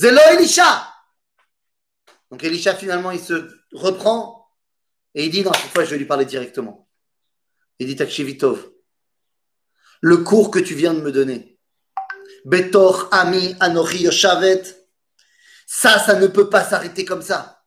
Zélo 0.00 0.20
Elisha 0.32 0.92
Donc 2.30 2.44
Elisha 2.44 2.74
finalement 2.74 3.10
il 3.10 3.20
se 3.20 3.50
reprend 3.72 4.48
et 5.14 5.24
il 5.24 5.30
dit 5.30 5.42
non, 5.42 5.52
cette 5.54 5.72
fois 5.72 5.84
je 5.84 5.90
vais 5.90 5.98
lui 5.98 6.04
parler 6.04 6.24
directement. 6.24 6.88
Il 7.78 7.86
dit 7.86 7.96
Takshivitov, 7.96 8.70
le 10.00 10.18
cours 10.18 10.50
que 10.50 10.58
tu 10.58 10.74
viens 10.74 10.94
de 10.94 11.00
me 11.00 11.12
donner, 11.12 11.58
Betor 12.44 13.08
Ami 13.12 13.54
Anori 13.60 14.02
Yoshavet, 14.02 14.62
ça, 15.66 15.98
ça 15.98 16.18
ne 16.18 16.26
peut 16.26 16.48
pas 16.48 16.64
s'arrêter 16.64 17.04
comme 17.04 17.22
ça. 17.22 17.64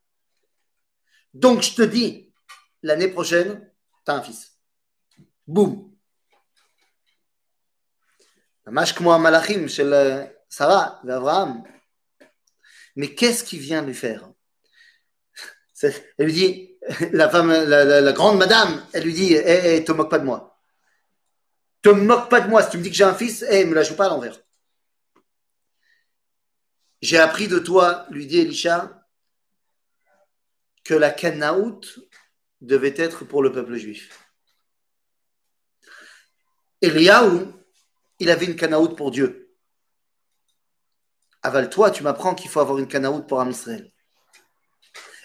Donc 1.34 1.62
je 1.64 1.74
te 1.76 1.82
dis, 1.82 2.34
l'année 2.82 3.10
prochaine, 3.10 3.72
tu 4.06 4.12
as 4.12 4.16
un 4.16 4.22
fils. 4.22 4.58
Boum 5.48 5.90
ממש 8.70 8.92
כמו 8.92 9.14
המלאכים 9.14 9.68
של 9.68 9.94
שרה 10.50 10.90
ואברהם. 11.04 11.50
Mais 12.97 13.15
qu'est-ce 13.15 13.45
qu'il 13.45 13.61
vient 13.61 13.83
lui 13.83 13.95
faire? 13.95 14.29
Elle 15.83 16.27
lui 16.27 16.33
dit, 16.33 16.77
la 17.13 18.13
grande 18.13 18.39
madame, 18.39 18.87
elle 18.93 19.05
lui 19.05 19.13
dit, 19.13 19.35
hé, 19.35 19.39
hey, 19.39 19.67
hey, 19.67 19.85
te 19.85 19.93
moque 19.93 20.11
pas 20.11 20.19
de 20.19 20.25
moi. 20.25 20.59
Te 21.83 21.89
moque 21.89 22.31
pas 22.31 22.41
de 22.41 22.49
moi. 22.49 22.63
Si 22.63 22.71
tu 22.71 22.79
me 22.79 22.83
dis 22.83 22.91
que 22.91 22.97
j'ai 22.97 23.05
un 23.05 23.15
fils, 23.15 23.43
hé, 23.43 23.57
hey, 23.57 23.65
me 23.65 23.75
la 23.75 23.83
joue 23.83 23.97
pas 23.97 24.07
à 24.07 24.09
l'envers. 24.09 24.41
J'ai 27.03 27.19
appris 27.19 27.49
de 27.49 27.59
toi, 27.59 28.07
lui 28.11 28.27
dit 28.27 28.39
Elisha, 28.39 29.07
que 30.85 30.95
la 30.95 31.11
Canaout 31.11 31.81
devait 32.61 32.95
être 32.97 33.25
pour 33.25 33.43
le 33.43 33.53
peuple 33.53 33.77
juif. 33.77 34.21
Eliaou, 36.81 37.53
il 38.19 38.31
avait 38.31 38.47
une 38.47 38.57
canaout 38.57 38.95
pour 38.95 39.11
Dieu 39.11 39.44
Aval, 41.44 41.70
toi, 41.70 41.92
tu 41.92 42.04
m'apprends 42.04 42.36
qu'il 42.36 42.50
faut 42.50 42.60
avoir 42.60 42.78
une 42.78 42.88
canaout 42.88 43.24
pour 43.24 43.40
Am 43.40 43.50
Israël. 43.50 43.90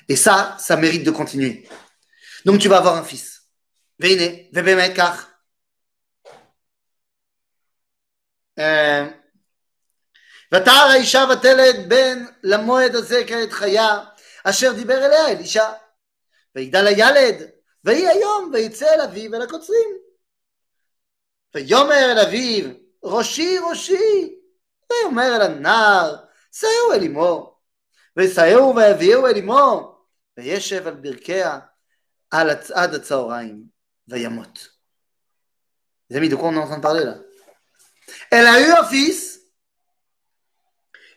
Et 0.08 0.16
ça, 0.16 0.56
ça 0.58 0.76
mérite 0.76 1.04
de 1.04 1.10
continuer. 1.10 1.68
Donc 2.44 2.60
tu 2.60 2.68
vas 2.68 2.78
avoir 2.78 2.96
un 2.96 3.04
fils. 3.04 3.48
Veine, 3.98 4.48
vebeme 4.52 4.92
kach. 4.94 5.34
ותער 10.52 10.88
האישה 10.90 11.24
ותלד 11.32 11.88
בן 11.88 12.24
למועד 12.42 12.94
הזה 12.94 13.22
כעת 13.26 13.52
חיה 13.52 14.04
אשר 14.44 14.72
דיבר 14.72 15.06
אליה 15.06 15.28
אלישע 15.28 15.72
ויגדל 16.54 16.86
הילד 16.86 17.50
ויהי 17.84 18.08
היום 18.08 18.50
ויצא 18.52 18.94
אל 18.94 19.00
אביו 19.00 19.34
אל 19.34 19.42
הקוצרים 19.42 19.88
ויאמר 21.54 22.12
אל 22.12 22.18
אביו 22.18 22.64
ראשי 23.02 23.58
ראשי 23.58 24.34
ויאמר 24.92 25.36
אל 25.36 25.42
הנער 25.42 26.16
שאהו 26.52 26.92
אל 26.94 27.04
אמו 27.04 27.58
ושאהו 28.16 28.76
ויביאו 28.76 29.26
אל 29.26 29.38
אמו 29.38 29.98
וישב 30.36 30.86
על 30.86 30.94
ברכיה 30.94 31.58
על 32.30 32.50
עד 32.74 32.94
הצהריים 32.94 33.64
וימות. 34.08 34.68
Les 36.10 36.16
amis, 36.16 36.28
de 36.28 36.36
quoi 36.36 36.48
on 36.48 36.54
est 36.54 36.58
en 36.58 36.66
train 36.66 36.76
de 36.76 36.82
parler 36.82 37.04
là 37.04 37.16
Elle 38.30 38.46
a 38.46 38.60
eu 38.60 38.70
un 38.70 38.84
fils, 38.84 39.40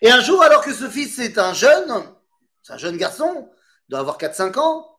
et 0.00 0.10
un 0.10 0.20
jour, 0.20 0.42
alors 0.42 0.64
que 0.64 0.72
ce 0.72 0.88
fils 0.88 1.18
est 1.18 1.38
un 1.38 1.52
jeune, 1.52 1.92
c'est 2.62 2.72
un 2.72 2.78
jeune 2.78 2.96
garçon, 2.96 3.50
doit 3.88 4.00
avoir 4.00 4.16
4-5 4.16 4.58
ans, 4.58 4.96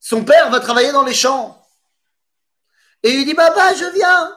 son 0.00 0.24
père 0.24 0.50
va 0.50 0.60
travailler 0.60 0.92
dans 0.92 1.02
les 1.02 1.14
champs. 1.14 1.60
Et 3.02 3.10
il 3.10 3.24
dit, 3.24 3.34
papa, 3.34 3.74
je 3.74 3.84
viens. 3.94 4.36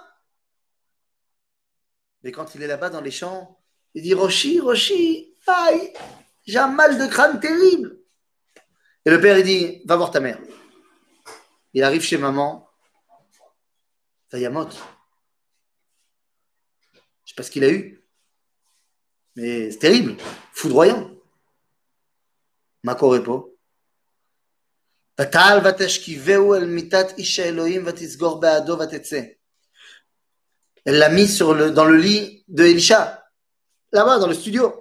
Mais 2.26 2.32
quand 2.32 2.56
il 2.56 2.62
est 2.62 2.68
là-bas 2.68 2.90
dans 2.90 3.02
les 3.02 3.12
champs, 3.12 3.60
il 3.94 4.04
dit, 4.04 4.14
Roshi, 4.14 4.60
Roshi, 4.60 5.36
aïe, 5.48 5.94
j'ai 6.46 6.60
un 6.60 6.68
mal 6.68 6.98
de 6.98 7.08
crâne 7.08 7.40
terrible. 7.40 7.98
Et 9.06 9.10
le 9.10 9.20
père, 9.20 9.38
il 9.38 9.44
dit, 9.44 9.82
va 9.86 9.96
voir 9.96 10.12
ta 10.12 10.20
mère. 10.20 10.40
Il 11.74 11.84
arrive 11.84 12.02
chez 12.02 12.18
maman, 12.18 12.68
Tayamot. 14.30 14.70
Je 14.70 14.70
ne 14.70 14.82
sais 17.26 17.36
pas 17.36 17.44
ce 17.44 17.52
qu'il 17.52 17.64
a 17.64 17.70
eu, 17.70 18.04
mais 19.36 19.72
c'est 19.72 19.80
terrible, 19.80 20.18
foudroyant. 20.54 21.10
Makorepo. 22.84 23.52
ותעל 25.22 25.60
ותשכיבהו 25.68 26.56
אל 26.56 26.66
מיטת 26.66 27.18
איש 27.18 27.40
האלוהים 27.40 27.84
ותסגור 27.86 28.40
בעדו 28.40 28.80
ותצא. 28.80 29.22
Elle 30.86 30.98
l'a 30.98 31.10
mis 31.10 31.28
sur 31.28 31.54
le, 31.54 31.72
dans 31.72 31.86
le 31.86 31.98
lit 31.98 32.44
de 32.48 32.64
Elisha, 32.64 33.24
là-bas 33.92 34.20
dans 34.20 34.28
le 34.28 34.34
studio. 34.34 34.78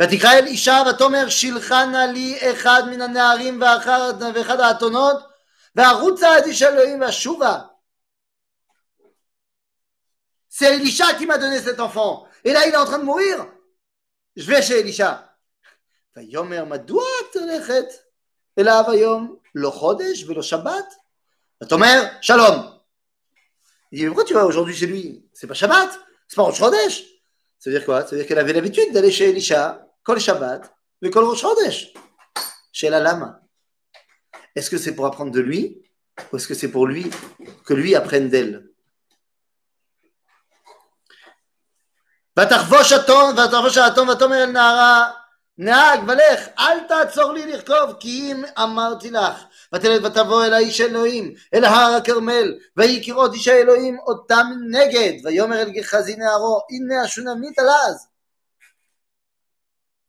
ותקרא 0.00 0.32
אל 0.32 0.46
אישה 0.46 0.82
ותאמר 0.90 1.28
שילחנה 1.28 2.06
לי 2.06 2.38
אחד 2.52 2.82
מן 2.90 3.02
הנערים 3.02 3.60
ואחד 3.60 4.60
האתונות 4.60 5.16
וערוצה 5.74 6.36
עד 6.36 6.44
איש 6.44 6.62
אלוהים 6.62 7.00
ואשובה. 7.00 7.60
C'est 10.48 10.74
Elisha 10.76 11.12
qui 11.18 11.26
m'a 11.26 11.36
donné 11.36 11.60
cet 11.60 11.80
enfant. 11.80 12.26
Et 12.42 12.52
là, 12.54 12.66
il 12.66 12.72
est 12.72 12.76
en 12.78 12.86
train 12.86 12.98
de 12.98 13.04
mourir. 13.04 13.46
Je 14.36 14.46
vais 14.46 14.62
chez 14.62 14.80
Elisha. 14.80 15.22
ויאמר 16.16 16.64
מדוע 16.64 17.04
את 17.30 17.36
הולכת 17.36 17.86
אליו 18.58 18.84
היום 18.88 19.36
לא 19.54 19.70
חודש 19.70 20.24
ולא 20.24 20.42
שבת? 20.42 20.94
ותאמר 21.62 22.02
שלום. 22.20 22.76
Il 23.92 23.98
dit, 24.00 24.06
pourquoi 24.06 24.24
tu 24.24 24.34
vas 24.34 24.44
aujourd'hui 24.44 24.74
chez 24.74 24.86
lui 24.86 25.24
C'est 25.32 25.46
pas 25.46 25.54
Shabbat, 25.54 25.90
c'est 26.28 26.36
pas 26.36 26.42
Rosh 26.42 26.58
Chodesh. 26.58 27.04
Ça 27.58 27.70
veut 27.70 27.76
dire 27.78 27.84
quoi 27.84 28.02
Ça 28.02 28.10
veut 28.10 28.18
dire 28.18 28.26
qu'elle 28.26 28.38
avait 28.38 28.52
l'habitude 28.52 28.92
d'aller 28.92 29.10
chez 29.10 29.30
Elisha, 29.30 29.86
Kol 30.02 30.18
Shabbat, 30.18 30.74
mais 31.02 31.10
Kol 31.10 31.24
Rosh 31.24 31.40
Chodesh, 31.40 31.92
chez 32.72 32.90
la 32.90 33.00
lame. 33.00 33.38
Est-ce 34.54 34.70
que 34.70 34.78
c'est 34.78 34.94
pour 34.94 35.06
apprendre 35.06 35.32
de 35.32 35.40
lui 35.40 35.82
ou 36.32 36.36
est-ce 36.36 36.48
que 36.48 36.54
c'est 36.54 36.70
pour 36.70 36.86
lui 36.86 37.10
que 37.64 37.74
lui 37.74 37.94
apprenne 37.94 38.28
d'elle 38.28 38.66
ותחבוש 42.38 42.92
התום, 42.92 43.30
ותחבוש 43.38 43.78
האטום 43.78 44.08
ותאמר 44.08 44.42
אל 44.42 44.50
נערה 44.50 45.10
נהג 45.58 46.00
ולך 46.08 46.48
אל 46.58 46.80
תעצור 46.88 47.32
לי 47.32 47.52
לרכוב 47.52 47.96
כי 48.00 48.32
אם 48.32 48.44
אמרתי 48.58 49.10
לך 49.10 49.44
ותלד 49.73 50.05
ותבוא 50.05 50.45
אל 50.45 50.53
האיש 50.53 50.81
אלוהים 50.81 51.33
אל 51.53 51.65
הר 51.65 51.95
הכרמל 51.97 52.57
ויהי 52.77 53.03
כראות 53.05 53.33
איש 53.33 53.47
האלוהים 53.47 53.99
אותה 53.99 54.41
מנגד 54.43 55.13
ויאמר 55.25 55.61
אל 55.61 55.69
גחזי 55.69 56.15
נערו 56.15 56.61
הנה 56.69 57.01
השונמית 57.01 57.59
על 57.59 57.69
אז 57.69 58.07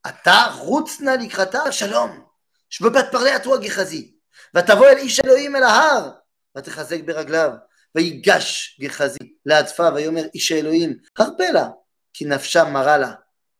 אתה 0.07 0.45
רוץ 0.57 1.01
נא 1.01 1.09
לקראתה 1.09 1.71
שלום 1.71 2.23
je 2.69 2.83
peux 2.83 2.91
pas 2.91 3.03
te 3.03 3.11
parler 3.11 3.31
à 3.31 3.39
toi 3.39 3.57
גחזי 3.59 4.13
ותבוא 4.55 4.87
אל 4.87 4.97
איש 4.97 5.19
אלוהים 5.19 5.55
אל 5.55 5.63
ההר 5.63 6.11
ותחזק 6.57 7.03
ברגליו 7.05 7.51
ויגש 7.95 8.77
גחזי 8.81 9.33
להדפה 9.45 9.89
ויאמר 9.93 10.23
איש 10.33 10.51
האלוהים 10.51 10.97
הרפה 11.17 11.49
לה 11.53 11.67
כי 12.13 12.25
נפשה 12.25 12.63
מרה 12.63 12.97
לה 12.97 13.13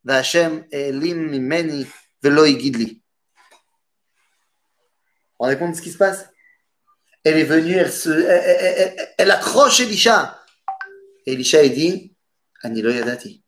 והשם 0.05 0.59
העלים 0.73 1.31
ממני 1.31 1.83
ולא 2.23 2.45
הגיד 2.45 2.75
לי 2.75 2.99
On 5.43 5.47
répond 5.47 5.67
de 5.69 5.75
ce 5.75 5.81
qui 5.81 5.91
se 5.91 5.97
passe. 5.97 6.29
Elle 7.25 7.37
est 7.37 7.43
venue, 7.43 7.75
elle, 9.17 9.29
accroche 9.29 9.81
Elisha. 9.81 10.41
Et 11.25 11.33
Elisha, 11.33 11.61
il 11.63 11.73
dit, 11.73 12.15
Anilo 12.61 12.89
Yadati. 12.89 13.43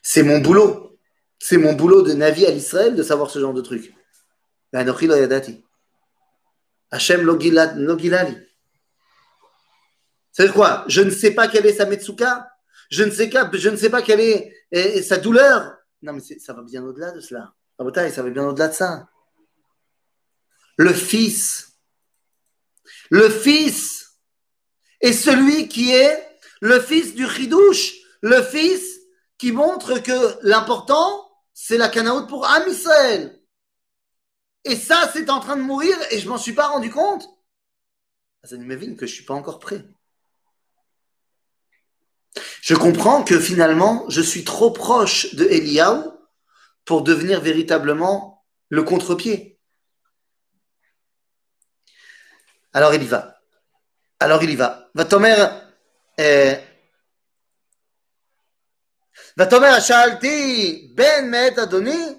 C'est 0.00 0.22
mon 0.22 0.38
boulot. 0.38 1.00
C'est 1.40 1.56
mon 1.56 1.72
boulot 1.72 2.02
de 2.02 2.12
Navi 2.12 2.46
à 2.46 2.52
l'Israël 2.52 2.94
de 2.94 3.02
savoir 3.02 3.30
ce 3.30 3.40
genre 3.40 3.52
de 3.52 3.60
truc. 3.60 3.92
Anochi 4.72 5.06
Yadati. 5.06 5.64
Hachem 6.92 7.22
lo. 7.22 7.36
C'est 10.30 10.52
quoi? 10.52 10.84
Je 10.86 11.00
ne 11.00 11.10
sais 11.10 11.32
pas 11.32 11.48
quelle 11.48 11.66
est 11.66 11.74
sa 11.74 11.86
Metsuka. 11.86 12.48
Je 12.92 13.02
ne 13.02 13.10
sais 13.10 13.28
pas, 13.28 13.50
je 13.52 13.68
ne 13.70 13.76
sais 13.76 13.90
pas 13.90 14.02
quelle 14.02 14.20
est 14.20 15.02
sa 15.02 15.16
douleur. 15.16 15.78
Non, 16.00 16.12
mais 16.12 16.20
ça 16.20 16.52
va 16.52 16.62
bien 16.62 16.84
au-delà 16.84 17.10
de 17.10 17.18
cela. 17.18 17.52
Ça 17.76 18.22
va 18.22 18.30
bien 18.30 18.44
au-delà 18.46 18.68
de 18.68 18.74
ça 18.74 19.08
le 20.78 20.94
Fils. 20.94 21.76
Le 23.10 23.28
Fils 23.28 24.18
est 25.00 25.12
celui 25.12 25.68
qui 25.68 25.92
est 25.92 26.24
le 26.60 26.80
Fils 26.80 27.14
du 27.14 27.28
Chidouche, 27.28 27.94
le 28.22 28.42
Fils 28.42 28.98
qui 29.36 29.52
montre 29.52 29.98
que 29.98 30.38
l'important, 30.42 31.28
c'est 31.52 31.78
la 31.78 31.88
Canaout 31.88 32.26
pour 32.26 32.46
Am 32.46 32.66
Israël. 32.68 33.40
Et 34.64 34.76
ça, 34.76 35.10
c'est 35.12 35.30
en 35.30 35.40
train 35.40 35.56
de 35.56 35.62
mourir 35.62 35.96
et 36.10 36.18
je 36.18 36.28
m'en 36.28 36.38
suis 36.38 36.52
pas 36.52 36.68
rendu 36.68 36.90
compte. 36.90 37.28
Ça 38.44 38.56
m'imagine 38.56 38.96
que 38.96 39.06
je 39.06 39.14
suis 39.14 39.24
pas 39.24 39.34
encore 39.34 39.58
prêt. 39.58 39.84
Je 42.60 42.74
comprends 42.74 43.24
que 43.24 43.38
finalement, 43.38 44.04
je 44.08 44.20
suis 44.20 44.44
trop 44.44 44.70
proche 44.70 45.34
de 45.34 45.44
Eliaou 45.44 46.12
pour 46.84 47.02
devenir 47.02 47.40
véritablement 47.40 48.44
le 48.68 48.82
contre-pied. 48.82 49.47
Alors 52.77 52.93
il 52.93 53.03
y 53.03 53.07
va. 53.07 53.39
Alors 54.19 54.43
il 54.43 54.49
y 54.49 54.55
va. 54.55 54.89
ותאמר, 54.95 55.59
ותאמר, 59.37 59.79
שאלתי, 59.79 60.91
בן 60.95 61.31
מאת 61.31 61.59
אדוני? 61.59 62.15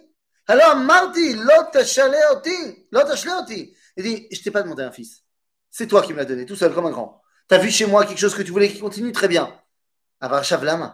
הלא 0.48 0.72
אמרתי, 0.72 1.37
לא 1.37 1.54
תשלה 1.72 2.28
אותי, 2.30 2.87
לא 2.92 3.02
תשלה 3.12 3.37
אותי. 3.37 3.74
Il 3.96 4.02
dit, 4.02 4.28
je 4.32 4.42
t'ai 4.42 4.50
pas 4.50 4.62
demandé 4.62 4.82
un 4.82 4.90
fils. 4.90 5.22
C'est 5.70 5.87
toi 5.87 6.02
qui 6.02 6.12
me 6.12 6.18
l'as 6.18 6.24
donné, 6.24 6.44
tout 6.46 6.56
seul, 6.56 6.74
comme 6.74 6.87
un 6.87 6.90
grand. 6.90 7.22
T'as 7.48 7.58
vu 7.58 7.70
chez 7.70 7.87
moi 7.87 8.04
quelque 8.06 8.18
chose 8.18 8.34
que 8.34 8.42
tu 8.42 8.50
voulais 8.50 8.68
qui 8.68 8.80
continue, 8.80 9.12
très 9.12 9.28
bien. 9.28 9.48
אבל 10.22 10.38
עכשיו 10.38 10.64
למה? 10.64 10.88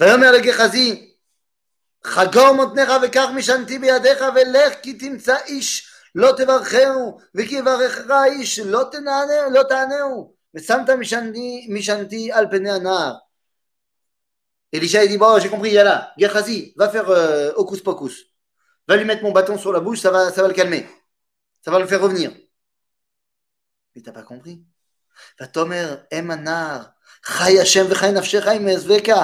ויאמר 0.00 0.32
לגחזי, 0.32 1.14
חגור 2.04 2.52
מותניך 2.52 2.92
וקח 3.02 3.28
משענתי 3.34 3.78
בידיך 3.78 4.24
ולך 4.34 4.74
כי 4.82 4.94
תמצא 4.94 5.36
איש 5.46 5.88
לא 6.16 6.32
תברכהו, 6.36 7.18
וכי 7.34 7.54
יברכך 7.54 8.10
האיש 8.10 8.58
לא, 8.58 8.84
תנענהו, 8.92 9.50
לא 9.50 9.62
תענהו, 9.62 10.34
ושמת 10.54 10.90
משענתי, 10.90 11.66
משענתי 11.70 12.32
על 12.32 12.46
פני 12.50 12.70
הנער. 12.70 13.14
Elisha 14.74 15.06
dit 15.06 15.18
Bon, 15.18 15.38
j'ai 15.38 15.50
compris, 15.50 15.72
Yala, 15.72 16.14
Gehazi, 16.16 16.72
va 16.76 16.88
faire 16.88 17.08
euh, 17.10 17.52
Hocus 17.56 17.82
Pocus. 17.82 18.24
Va 18.88 18.96
lui 18.96 19.04
mettre 19.04 19.22
mon 19.22 19.30
bâton 19.30 19.58
sur 19.58 19.70
la 19.70 19.80
bouche, 19.80 20.00
ça 20.00 20.10
va, 20.10 20.30
ça 20.32 20.40
va 20.40 20.48
le 20.48 20.54
calmer. 20.54 20.88
Ça 21.60 21.70
va 21.70 21.78
le 21.78 21.86
faire 21.86 22.00
revenir. 22.00 22.32
Mais 23.94 24.02
t'as 24.02 24.12
pas 24.12 24.22
compris. 24.22 24.64
ותאמר 25.42 25.96
אם 26.12 26.30
הנער 26.30 26.82
חי 27.24 27.60
השם 27.60 27.84
וחי 27.90 28.12
נפשך 28.12 28.46
עם 28.46 28.68
עזבך 28.68 29.16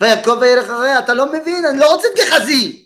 ויעקב 0.00 0.38
וילך 0.40 0.64
אחריה 0.64 0.98
אתה 0.98 1.14
לא 1.14 1.32
מבין 1.32 1.64
אני 1.64 1.78
לא 1.78 1.94
רוצה 1.94 2.08
את 2.08 2.18
גחזי 2.18 2.85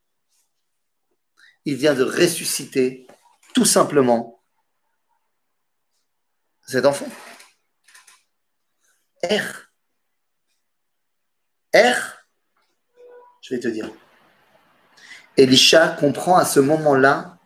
il 1.65 1.75
vient 1.75 1.93
de 1.93 2.03
ressusciter 2.03 3.07
tout 3.53 3.65
simplement 3.65 4.43
cet 6.67 6.85
enfant. 6.85 7.09
R. 9.23 9.69
R. 11.75 12.25
Je 13.41 13.55
vais 13.55 13.59
te 13.59 13.67
dire. 13.67 13.89
Elisha 15.37 15.89
comprend 15.99 16.37
à 16.37 16.45
ce 16.45 16.59
moment-là 16.59 17.37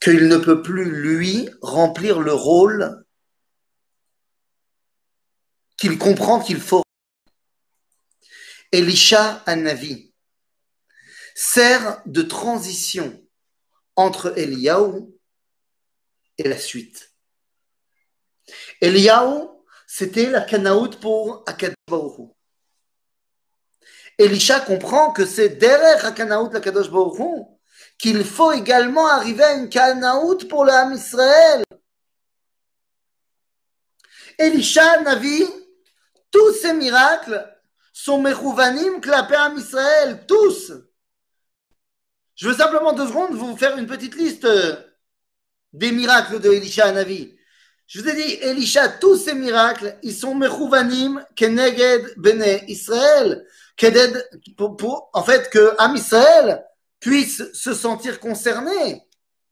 qu'il 0.00 0.28
ne 0.28 0.36
peut 0.36 0.62
plus, 0.62 0.90
lui, 0.90 1.48
remplir 1.60 2.20
le 2.20 2.32
rôle 2.32 3.04
qu'il 5.76 5.98
comprend 5.98 6.40
qu'il 6.40 6.60
faut. 6.60 6.82
Elisha 8.72 9.42
Navi 9.46 10.11
sert 11.34 12.02
de 12.06 12.22
transition 12.22 13.20
entre 13.96 14.36
Eliaou 14.38 15.18
et 16.38 16.48
la 16.48 16.58
suite. 16.58 17.10
Eliaou, 18.80 19.64
c'était 19.86 20.30
la 20.30 20.40
Kanaout 20.40 20.98
pour 21.00 21.44
Akadosh 21.46 21.76
Elisha 24.18 24.60
comprend 24.60 25.12
que 25.12 25.26
c'est 25.26 25.50
derrière 25.50 26.04
Akanaout 26.04 26.50
la 26.52 26.60
qu'il 27.98 28.24
faut 28.24 28.52
également 28.52 29.06
arriver 29.08 29.44
à 29.44 29.54
une 29.54 29.68
Kanaout 29.68 30.48
pour 30.48 30.64
le 30.64 30.94
Israël. 30.94 31.64
Elisha 34.38 35.02
Navi, 35.02 35.44
tous 36.30 36.52
ces 36.54 36.72
miracles 36.72 37.48
sont 37.92 38.20
Mechouvanim 38.20 39.00
Klapé 39.00 39.36
Israël, 39.56 40.24
tous. 40.26 40.72
Je 42.34 42.48
veux 42.48 42.54
simplement 42.54 42.92
deux 42.92 43.06
secondes 43.06 43.34
vous 43.34 43.56
faire 43.56 43.76
une 43.76 43.86
petite 43.86 44.14
liste 44.16 44.46
des 45.72 45.92
miracles 45.92 46.40
de 46.40 46.50
Elisha 46.50 46.90
Navi. 46.92 47.36
Je 47.86 48.00
vous 48.00 48.08
ai 48.08 48.14
dit, 48.14 48.34
Elisha, 48.40 48.88
tous 48.88 49.16
ces 49.16 49.34
miracles, 49.34 49.98
ils 50.02 50.14
sont 50.14 50.34
Mechouvanim 50.34 51.24
Keneged 51.36 52.14
Bene 52.16 52.60
Israël. 52.68 53.46
Pour, 54.56 54.76
pour, 54.76 55.10
en 55.12 55.22
fait, 55.22 55.50
que 55.50 55.74
Am 55.78 55.94
Israël 55.94 56.64
puisse 57.00 57.52
se 57.52 57.74
sentir 57.74 58.20
concerné 58.20 59.02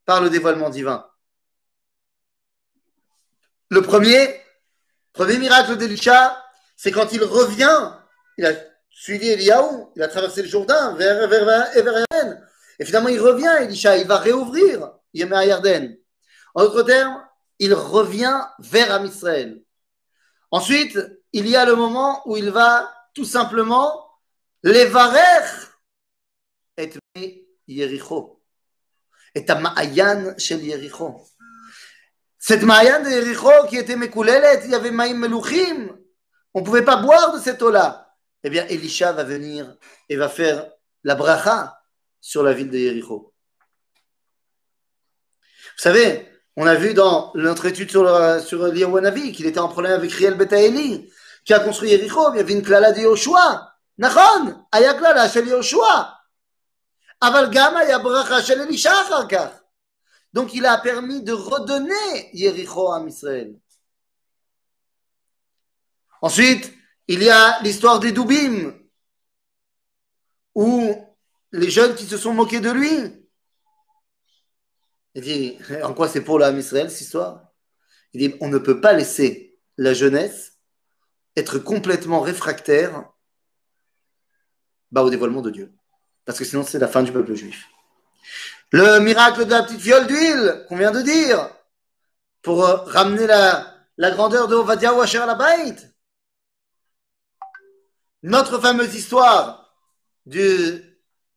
par 0.05 0.21
le 0.21 0.31
dévoilement 0.31 0.71
divin. 0.71 1.07
Le 3.69 3.83
premier, 3.83 4.41
premier 5.13 5.39
miracle 5.39 5.77
d'Elisha, 5.77 6.43
c'est 6.77 6.93
quand 6.93 7.13
il 7.13 7.23
revient, 7.23 7.93
il 8.39 8.47
a 8.47 8.53
suivi 8.91 9.29
Eliaou, 9.29 9.93
il 9.97 10.03
a 10.03 10.09
traversé 10.09 10.43
le 10.43 10.49
Jourdain 10.49 10.95
vers, 10.97 11.29
vers, 11.29 11.45
vers, 11.45 12.50
et 12.81 12.85
finalement 12.87 13.11
il 13.11 13.21
revient, 13.21 13.53
Elisha, 13.61 13.99
il 13.99 14.07
va 14.07 14.17
réouvrir 14.17 14.91
Yémer 15.13 15.47
Yarden. 15.47 15.97
En 16.55 16.63
d'autres 16.65 16.83
termes, 16.83 17.23
il 17.59 17.75
revient 17.75 18.41
vers 18.59 18.91
Am 18.93 19.05
Israël. 19.05 19.63
Ensuite, 20.51 20.99
il 21.33 21.47
y 21.47 21.57
a 21.57 21.67
le 21.67 21.77
moment 21.77 22.23
où 22.27 22.39
il 22.39 22.51
va 22.51 22.91
tout 23.15 23.27
simplement 23.27 24.11
les 24.63 24.87
varer 24.87 25.45
et 26.79 27.47
Yericho. 27.69 28.43
Et 29.35 29.45
ta 29.45 29.57
Ma'ayan 29.57 30.37
shel 30.39 30.65
Yericho. 30.65 31.21
Cette 32.39 32.63
Ma'ayan 32.63 33.03
de 33.03 33.11
Yericho 33.11 33.67
qui 33.69 33.77
était 33.77 33.97
Mekoulelet, 33.97 34.63
il 34.65 34.71
y 34.71 34.75
avait 34.75 34.91
Ma'im 34.91 35.19
Meluchim. 35.19 35.99
On 36.55 36.61
ne 36.61 36.65
pouvait 36.65 36.85
pas 36.85 36.97
boire 36.97 37.35
de 37.35 37.39
cette 37.39 37.61
eau-là. 37.61 38.17
Eh 38.43 38.49
bien, 38.49 38.67
Elisha 38.69 39.13
va 39.13 39.23
venir 39.23 39.77
et 40.09 40.17
va 40.17 40.31
faire 40.31 40.73
la 41.05 41.15
bracha 41.15 41.80
sur 42.22 42.44
la 42.44 42.54
ville 42.54 42.70
de 42.70 42.78
Yericho. 42.78 43.34
Vous 45.78 45.82
savez, 45.82 46.28
on 46.56 46.66
a 46.66 46.76
vu 46.76 46.94
dans 46.94 47.32
notre 47.36 47.66
étude 47.66 47.90
sur, 47.92 48.04
le, 48.04 48.40
sur 48.42 48.72
qu'il 48.72 49.46
était 49.46 49.60
en 49.60 49.68
problème 49.68 49.94
avec 49.94 50.12
Riel 50.12 50.36
Betaeli, 50.36 51.12
qui 51.44 51.54
a 51.54 51.60
construit 51.60 51.90
Yericho. 51.90 52.34
Il 52.34 52.38
y 52.38 52.40
avait 52.40 52.54
une 52.54 52.64
klala 52.64 52.92
de 52.92 53.02
Yoshua. 53.02 53.76
נכון, 53.98 54.64
היה 54.74 55.00
קללה 55.00 55.30
של 55.30 55.48
יהושע, 55.48 56.02
אבל 57.22 57.50
גם 57.54 57.78
היה 57.78 58.00
ברכה 58.00 58.42
של 58.42 58.62
אלישע 58.62 58.92
אחר 58.92 59.28
כך. 59.30 59.62
Donc 60.34 60.54
il 60.54 60.66
a 60.66 60.78
permis 60.78 61.22
de 61.22 61.32
redonner 61.32 62.30
Yericho 62.34 62.92
à 62.92 63.02
Israël. 63.08 63.56
Ensuite, 66.22 66.74
il 67.08 67.24
y 67.24 67.30
a 67.30 67.62
l'histoire 67.62 68.02
des 68.02 68.12
Doubim, 68.12 68.74
où 70.54 70.94
les 71.53 71.71
jeunes 71.71 71.95
qui 71.95 72.07
se 72.07 72.17
sont 72.17 72.35
moqués 72.35 72.61
de 72.61 72.71
lui. 72.71 73.27
Il 75.15 75.23
dit, 75.23 75.59
en 75.83 75.93
quoi 75.93 76.09
c'est 76.09 76.21
pour 76.21 76.39
l'âme 76.39 76.59
Israël 76.59 76.91
cette 76.91 77.01
histoire? 77.01 77.53
Il 78.13 78.21
dit, 78.21 78.37
on 78.41 78.49
ne 78.49 78.59
peut 78.59 78.81
pas 78.81 78.93
laisser 78.93 79.59
la 79.77 79.95
jeunesse 79.95 80.59
être 81.37 81.59
complètement 81.59 82.21
réfractaire 82.21 83.05
bah, 84.91 85.03
au 85.03 85.11
dévoilement 85.11 85.43
de 85.43 85.51
Dieu. 85.51 85.73
Parce 86.25 86.39
que 86.39 86.45
sinon, 86.45 86.63
c'est 86.63 86.79
la 86.79 86.89
fin 86.89 87.03
du 87.03 87.13
peuple 87.13 87.35
juif. 87.35 87.67
Le 88.73 89.01
miracle 89.01 89.47
de 89.47 89.51
la 89.51 89.63
petite 89.63 89.81
fiole 89.81 90.07
d'huile 90.07 90.65
qu'on 90.69 90.77
vient 90.77 90.93
de 90.93 91.03
dire 91.03 91.51
pour 92.43 92.65
euh, 92.65 92.77
ramener 92.85 93.27
la, 93.27 93.77
grandeur 93.99 94.49
de 94.49 94.55
Ovadia 94.55 94.95
Washer 94.95 95.19
à 95.19 95.27
la 95.27 95.35
Baït. 95.35 95.93
Notre 98.23 98.59
fameuse 98.59 98.95
histoire 98.95 99.75
du 100.27 100.90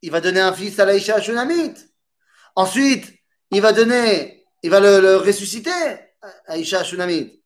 il 0.03 0.11
va 0.11 0.19
donner 0.19 0.41
un 0.41 0.51
fils 0.51 0.77
à 0.79 0.85
l'Aïcha 0.85 1.21
Shunamit. 1.21 1.75
Ensuite, 2.57 3.11
il 3.51 3.61
va 3.61 3.71
donner, 3.71 4.45
il 4.61 4.69
va 4.69 4.81
le, 4.81 4.99
le 4.99 5.15
ressusciter, 5.15 5.71
Aïcha 6.45 6.83
Shunamit. 6.83 7.41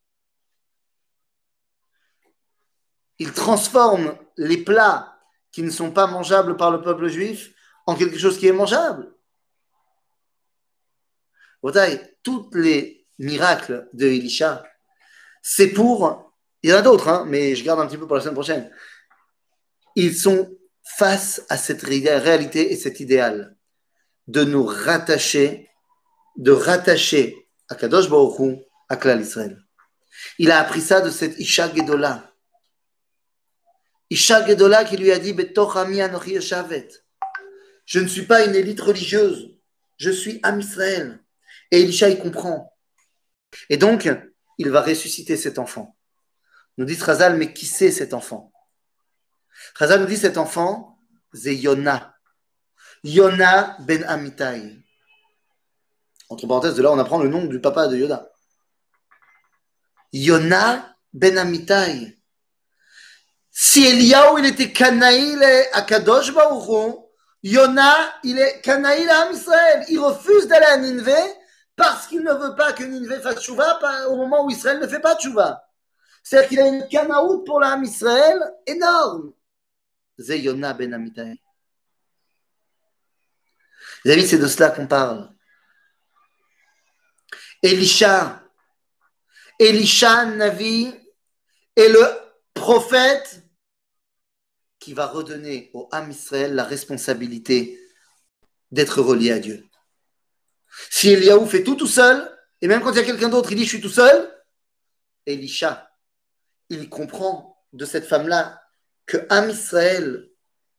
Il 3.19 3.31
transforme 3.31 4.17
les 4.37 4.57
plats 4.57 5.19
qui 5.51 5.61
ne 5.61 5.69
sont 5.69 5.91
pas 5.91 6.07
mangeables 6.07 6.57
par 6.57 6.71
le 6.71 6.81
peuple 6.81 7.07
juif 7.09 7.53
en 7.85 7.95
quelque 7.95 8.17
chose 8.17 8.39
qui 8.39 8.47
est 8.47 8.51
mangeable. 8.51 9.13
tous 12.23 12.49
les 12.53 13.07
miracles 13.19 13.87
de 13.93 14.07
Elisha, 14.07 14.63
c'est 15.43 15.69
pour. 15.69 16.33
Il 16.63 16.71
y 16.71 16.73
en 16.73 16.77
a 16.77 16.81
d'autres, 16.81 17.07
hein, 17.07 17.25
mais 17.27 17.55
je 17.55 17.63
garde 17.63 17.79
un 17.79 17.85
petit 17.85 17.97
peu 17.97 18.07
pour 18.07 18.15
la 18.15 18.21
semaine 18.21 18.33
prochaine. 18.33 18.71
Ils 19.95 20.17
sont 20.17 20.57
face 20.95 21.41
à 21.49 21.57
cette 21.57 21.81
réalité 21.83 22.71
et 22.71 22.77
cet 22.77 22.99
idéal 22.99 23.55
de 24.27 24.43
nous 24.43 24.63
rattacher, 24.65 25.69
de 26.37 26.51
rattacher 26.51 27.47
à 27.69 27.75
Kadosh 27.75 28.09
Baruch 28.09 28.59
à 28.89 28.97
Klal 28.97 29.21
Israël. 29.21 29.59
Il 30.37 30.51
a 30.51 30.59
appris 30.59 30.81
ça 30.81 31.01
de 31.01 31.09
cette 31.09 31.37
Isha 31.39 31.73
Gedola. 31.73 32.33
Isha 34.09 34.45
Gedola 34.45 34.85
qui 34.85 34.97
lui 34.97 35.11
a 35.11 35.19
dit 35.19 35.35
Je 37.85 37.99
ne 37.99 38.07
suis 38.07 38.25
pas 38.25 38.45
une 38.45 38.55
élite 38.55 38.81
religieuse, 38.81 39.57
je 39.97 40.11
suis 40.11 40.39
Am 40.43 40.59
Israël. 40.59 41.19
Et 41.71 41.81
Elisha, 41.81 42.09
il 42.09 42.19
comprend. 42.19 42.73
Et 43.69 43.77
donc, 43.77 44.09
il 44.57 44.69
va 44.69 44.81
ressusciter 44.81 45.35
cet 45.37 45.59
enfant. 45.59 45.97
Nous 46.77 46.85
dit 46.85 46.95
Razal, 46.95 47.37
mais 47.37 47.53
qui 47.53 47.65
c'est 47.65 47.91
cet 47.91 48.13
enfant? 48.13 48.51
Razal 49.77 50.01
nous 50.01 50.07
dit 50.07 50.17
cet 50.17 50.37
enfant, 50.37 50.97
c'est 51.33 51.55
Yona. 51.55 52.15
Yona 53.03 53.77
ben 53.79 54.03
Amitai. 54.05 54.83
Entre 56.29 56.47
parenthèses, 56.47 56.75
de 56.75 56.81
là, 56.81 56.91
on 56.91 56.97
apprend 56.97 57.19
le 57.19 57.29
nom 57.29 57.45
du 57.45 57.61
papa 57.61 57.87
de 57.87 57.95
Yoda. 57.95 58.31
Yona 60.11 60.95
ben 61.13 61.37
Amitai. 61.37 62.17
Si 63.51 63.85
Eliaou, 63.85 64.39
il 64.39 64.45
était 64.47 64.71
Kanaïl 64.71 65.43
à 65.73 65.83
Kadosh 65.83 66.33
Baruchon, 66.33 67.07
Yona, 67.43 67.95
il 68.23 68.39
est 68.39 68.61
Kanaïl 68.61 69.09
à 69.09 69.31
Israël. 69.31 69.85
Il 69.89 69.99
refuse 69.99 70.47
d'aller 70.47 70.65
à 70.65 70.77
Ninvé 70.77 71.13
parce 71.75 72.07
qu'il 72.07 72.23
ne 72.23 72.33
veut 72.33 72.55
pas 72.55 72.73
que 72.73 72.83
Ninvé 72.83 73.19
fasse 73.19 73.41
chouva 73.41 73.79
au 74.07 74.15
moment 74.15 74.43
où 74.43 74.49
Israël 74.49 74.79
ne 74.79 74.87
fait 74.87 74.99
pas 74.99 75.17
chouva. 75.19 75.63
C'est-à-dire 76.23 76.49
qu'il 76.49 76.59
a 76.59 76.67
une 76.67 76.87
Kanaout 76.87 77.43
pour 77.43 77.59
l'âme 77.59 77.83
Israël 77.83 78.39
énorme. 78.65 79.33
C'est 80.19 80.41
ben 80.41 81.37
avez 84.05 84.25
c'est 84.25 84.39
de 84.39 84.47
cela 84.47 84.71
qu'on 84.71 84.87
parle. 84.87 85.31
Elisha, 87.61 88.43
Elisha 89.59 90.25
Navi 90.25 90.93
est 91.75 91.89
le 91.89 92.03
prophète 92.53 93.43
qui 94.79 94.93
va 94.93 95.05
redonner 95.07 95.69
au 95.73 95.87
Ham 95.91 96.09
Israël 96.09 96.55
la 96.55 96.63
responsabilité 96.63 97.79
d'être 98.71 99.01
relié 99.01 99.31
à 99.31 99.39
Dieu. 99.39 99.67
Si 100.89 101.09
Eliaou 101.09 101.45
fait 101.45 101.63
tout 101.63 101.75
tout 101.75 101.87
seul, 101.87 102.35
et 102.61 102.67
même 102.67 102.81
quand 102.81 102.91
il 102.91 102.97
y 102.97 103.01
a 103.01 103.03
quelqu'un 103.03 103.29
d'autre, 103.29 103.51
il 103.51 103.57
dit 103.57 103.65
je 103.65 103.69
suis 103.69 103.81
tout 103.81 103.89
seul, 103.89 104.33
Elisha, 105.25 105.91
il 106.69 106.89
comprend 106.89 107.63
de 107.73 107.85
cette 107.85 108.05
femme-là 108.05 108.66
que 109.07 109.17
Ham 109.29 109.49
Israël, 109.49 110.29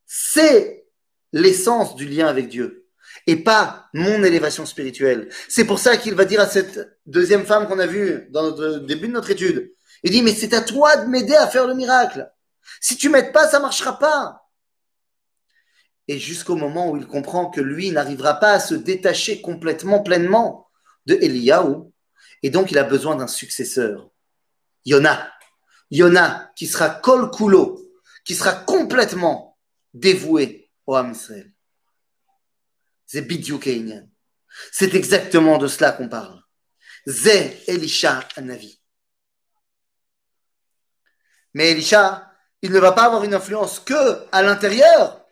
c'est 0.07 0.87
l'essence 1.33 1.97
du 1.97 2.07
lien 2.07 2.29
avec 2.29 2.49
Dieu 2.49 2.87
et 3.27 3.37
pas 3.37 3.89
mon 3.93 4.23
élévation 4.23 4.65
spirituelle. 4.65 5.29
C'est 5.49 5.65
pour 5.65 5.79
ça 5.79 5.97
qu'il 5.97 6.15
va 6.15 6.25
dire 6.25 6.41
à 6.41 6.47
cette 6.47 6.99
deuxième 7.07 7.45
femme 7.45 7.67
qu'on 7.67 7.79
a 7.79 7.87
vue 7.87 8.29
dans 8.31 8.55
le 8.55 8.81
début 8.81 9.09
de 9.09 9.13
notre 9.13 9.31
étude, 9.31 9.73
il 10.05 10.13
dit, 10.13 10.23
mais 10.23 10.35
c'est 10.35 10.55
à 10.55 10.61
toi 10.61 10.97
de 10.97 11.09
m'aider 11.09 11.35
à 11.35 11.49
faire 11.49 11.67
le 11.67 11.75
miracle. 11.75 12.31
Si 12.81 12.97
tu 12.97 13.09
m'aides 13.09 13.33
pas, 13.33 13.49
ça 13.49 13.59
marchera 13.59 13.99
pas. 13.99 14.49
et 16.09 16.19
jusqu'au 16.19 16.57
moment 16.57 16.91
où 16.91 16.97
il 16.97 17.07
comprend 17.07 17.51
que 17.51 17.61
lui 17.61 17.91
n'arrivera 17.91 18.35
pas 18.35 18.53
à 18.53 18.61
se 18.61 18.75
détacher 18.75 19.43
complètement, 19.43 20.01
pleinement 20.03 20.69
de 21.05 21.15
Eliyahu, 21.15 21.93
et 22.43 22.51
donc 22.51 22.71
il 22.71 22.79
a 22.79 22.85
besoin 22.85 23.17
d'un 23.17 23.27
successeur. 23.27 24.11
Yona. 24.87 25.31
Yona, 25.91 26.51
qui 26.57 26.67
sera 26.67 26.89
kol 26.89 27.31
kulo, 27.31 27.88
qui 28.29 28.35
sera 28.35 28.53
complètement 28.53 29.59
dévoué 29.95 30.71
au 30.87 30.95
Hamsel. 30.95 31.51
C'est 33.07 33.27
C'est 34.71 34.95
exactement 34.95 35.57
de 35.57 35.67
cela 35.67 35.93
qu'on 35.93 36.11
parle. 36.11 36.43
Elisha 37.07 38.21
Anavi. 38.37 38.79
Mais 41.55 41.71
Elisha, 41.71 42.31
il 42.61 42.71
ne 42.71 42.79
va 42.79 42.93
pas 42.93 43.05
avoir 43.05 43.25
une 43.25 43.33
influence 43.33 43.81
que 43.81 44.27
à 44.31 44.43
l'intérieur. 44.43 45.25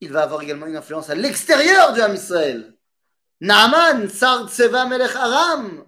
Il 0.00 0.10
va 0.10 0.22
avoir 0.22 0.40
également 0.40 0.66
une 0.66 0.76
influence 0.76 1.10
à 1.10 1.14
l'extérieur 1.14 1.92
du 1.92 2.00
Hamisrael. 2.00 2.74
Naaman, 3.42 4.08
Sard 4.08 4.48
Seva 4.48 4.86
Melech 4.86 5.14
Aram, 5.14 5.84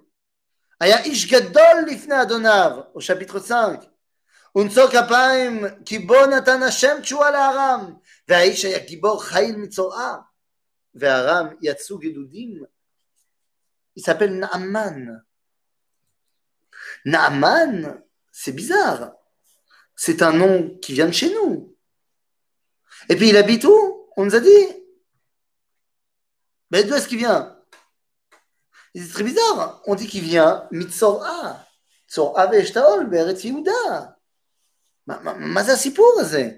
Aya 0.81 1.07
Ish 1.07 1.27
Gadol 1.29 1.87
Lifne 1.87 2.13
Adonav, 2.13 2.91
au 2.93 3.01
chapitre 3.01 3.39
5. 3.39 3.91
ונצור 4.56 4.88
כפיים, 4.88 5.66
כי 5.86 6.00
בו 6.00 6.26
נתן 6.26 6.64
השם 6.64 7.02
תשועה 7.02 7.32
לארם, 7.32 7.94
והאיש 8.28 8.66
היה 8.66 8.80
גיבור 8.80 9.24
חיל 9.24 9.56
מצורעה, 9.56 10.18
וארם 10.96 11.48
יצאו 11.62 11.98
גדודים. 11.98 12.64
Il 13.96 14.02
s'appelle 14.02 14.40
Naaman. 14.40 15.24
Naaman, 17.06 18.02
c'est 18.32 18.52
bizarre. 18.52 19.14
C'est 19.96 20.24
un 20.24 20.34
nom 20.34 20.78
qui 20.82 20.94
vient 20.94 21.06
de 21.06 21.12
chez 21.12 21.32
nous. 21.32 21.78
Et 23.08 23.16
puis 23.16 23.30
il 23.30 23.38
habite 23.38 23.66
où 23.66 24.10
On 24.18 24.26
nous 24.26 24.36
a 24.36 24.40
dit. 24.40 24.68
Mais 26.72 26.84
d'où 26.84 26.96
est-ce 26.96 27.08
qu'il 27.08 27.20
vient 27.20 27.54
c'est 28.96 29.12
très 29.12 29.24
bizarre. 29.24 29.82
On 29.88 29.96
dit 29.96 30.08
qu'il 30.08 30.24
vient 30.24 30.68
Mitzor'a. 30.72 31.66
צורעה 32.08 32.46
ואשתאול 32.52 33.06
בארץ 33.12 33.44
יהודה. 33.44 34.06
מה, 35.08 35.20
מה, 35.20 35.34
מה 35.34 35.64
זה 35.64 35.74
הסיפור 35.74 36.18
הזה? 36.20 36.50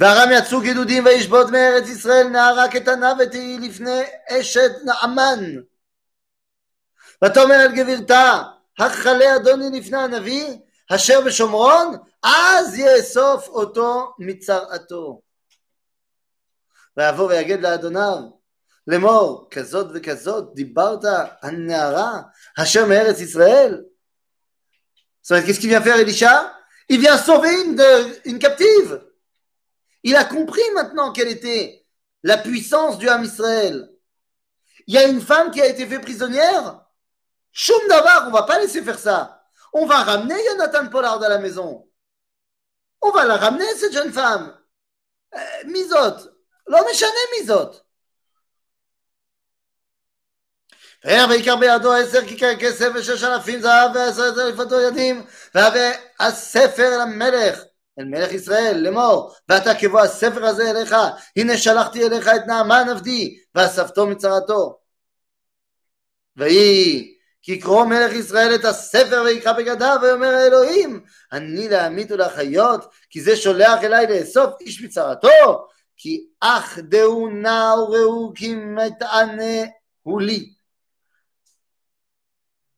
וארם 0.00 0.28
יצאו 0.32 0.60
גדודים 0.60 1.04
וישבות 1.04 1.50
מארץ 1.50 1.88
ישראל 1.88 2.28
נערה 2.28 2.68
קטנה 2.68 3.12
ותהי 3.18 3.58
לפני 3.58 4.02
אשת 4.28 4.70
נעמן. 4.84 5.44
ותאמר 7.24 7.54
אל 7.54 7.72
גבירתה, 7.76 8.42
הכלה 8.78 9.36
אדוני 9.36 9.80
לפני 9.80 9.98
הנביא, 9.98 10.58
אשר 10.94 11.20
בשומרון, 11.20 11.96
אז 12.22 12.78
יאסוף 12.78 13.48
אותו 13.48 14.14
מצרעתו. 14.18 15.20
ויבוא 16.96 17.28
ויגד 17.28 17.60
לאדוניו, 17.60 18.18
לאמור, 18.86 19.48
כזאת 19.50 19.86
וכזאת 19.94 20.54
דיברת 20.54 21.04
הנערה 21.42 22.20
אשר 22.58 22.86
מארץ 22.86 23.20
ישראל? 23.20 23.82
זאת 25.22 25.30
אומרת, 25.30 25.44
qu'est-ce 25.44 25.60
qu'il 25.60 25.70
vient 25.70 25.82
faire 25.82 25.98
Elisha 25.98 26.58
Il 26.89 26.99
vient 26.99 27.17
sauver 27.17 27.49
une, 28.25 28.39
captive. 28.39 29.03
Il 30.03 30.15
a 30.15 30.25
compris 30.25 30.61
maintenant 30.73 31.11
quelle 31.11 31.29
était 31.29 31.85
la 32.23 32.37
puissance 32.37 32.97
du 32.97 33.09
Ham 33.09 33.23
Israël. 33.23 33.89
Il 34.87 34.93
y 34.93 34.97
a 34.97 35.07
une 35.07 35.21
femme 35.21 35.51
qui 35.51 35.61
a 35.61 35.67
été 35.67 35.85
faite 35.85 36.01
prisonnière. 36.01 36.85
Shum 37.51 37.87
Davar, 37.87 38.27
on 38.27 38.31
va 38.31 38.43
pas 38.43 38.59
laisser 38.59 38.81
faire 38.81 38.99
ça. 38.99 39.45
On 39.71 39.85
va 39.85 40.03
ramener 40.03 40.35
Jonathan 40.51 40.87
Pollard 40.89 41.23
à 41.23 41.29
la 41.29 41.39
maison. 41.39 41.87
On 43.01 43.11
va 43.11 43.25
la 43.25 43.37
ramener, 43.37 43.65
cette 43.75 43.93
jeune 43.93 44.11
femme. 44.11 44.57
Euh, 45.35 45.39
misot. 45.67 46.29
L'homme 46.67 46.87
est 46.89 47.82
misot. 51.05 51.29
ויקר 51.29 51.55
בידו 51.55 51.93
עשר 51.93 52.25
כיכר 52.25 52.55
כסף 52.59 52.89
ושש 52.95 53.23
אלפים 53.23 53.61
זהב 53.61 53.95
ועשרת 53.95 54.37
אלפתו 54.37 54.81
ידים 54.81 55.25
והבא 55.55 55.91
הספר 56.19 56.97
למלך 56.97 57.63
אל 57.99 58.05
מלך 58.05 58.31
ישראל 58.31 58.77
לאמור 58.77 59.33
ואתה 59.49 59.75
כבוא 59.75 59.99
הספר 60.01 60.45
הזה 60.45 60.69
אליך 60.69 60.95
הנה 61.37 61.57
שלחתי 61.57 62.07
אליך 62.07 62.27
את 62.27 62.47
נעמן 62.47 62.89
עבדי 62.89 63.37
ואספתו 63.55 64.07
מצרתו 64.07 64.79
ויהי 66.37 67.13
כי 67.41 67.59
קרוא 67.59 67.85
מלך 67.85 68.13
ישראל 68.13 68.55
את 68.55 68.65
הספר 68.65 69.23
ויקרא 69.25 69.53
בגדיו 69.53 69.97
ויאמר 70.01 70.35
האלוהים 70.35 71.03
אני 71.31 71.69
להמית 71.69 72.11
ולחיות 72.11 72.85
כי 73.09 73.21
זה 73.21 73.35
שולח 73.35 73.83
אליי 73.83 74.07
לאסוף 74.07 74.53
איש 74.61 74.83
מצרתו 74.83 75.67
כי 75.97 76.25
אך 76.39 76.79
דהו 76.79 77.29
נא 77.29 77.73
וראו 77.77 78.33
כי 78.35 78.55
מתענה 78.55 79.65
הוא 80.03 80.21
לי 80.21 80.53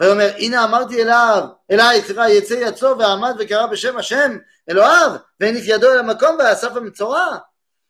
ויאמר 0.00 0.30
הנה 0.38 0.64
אמרתי 0.64 1.02
אליו, 1.02 1.44
אליי, 1.70 2.02
סליחה, 2.02 2.30
יצא 2.30 2.54
יצאו 2.54 2.98
ועמד 2.98 3.34
וקרא 3.38 3.66
בשם 3.66 3.96
השם 3.96 4.36
אלוהיו 4.70 5.10
והניף 5.40 5.64
ידו 5.66 5.92
אל 5.92 5.98
המקום 5.98 6.36
ואסף 6.38 6.76
המצורע. 6.76 7.38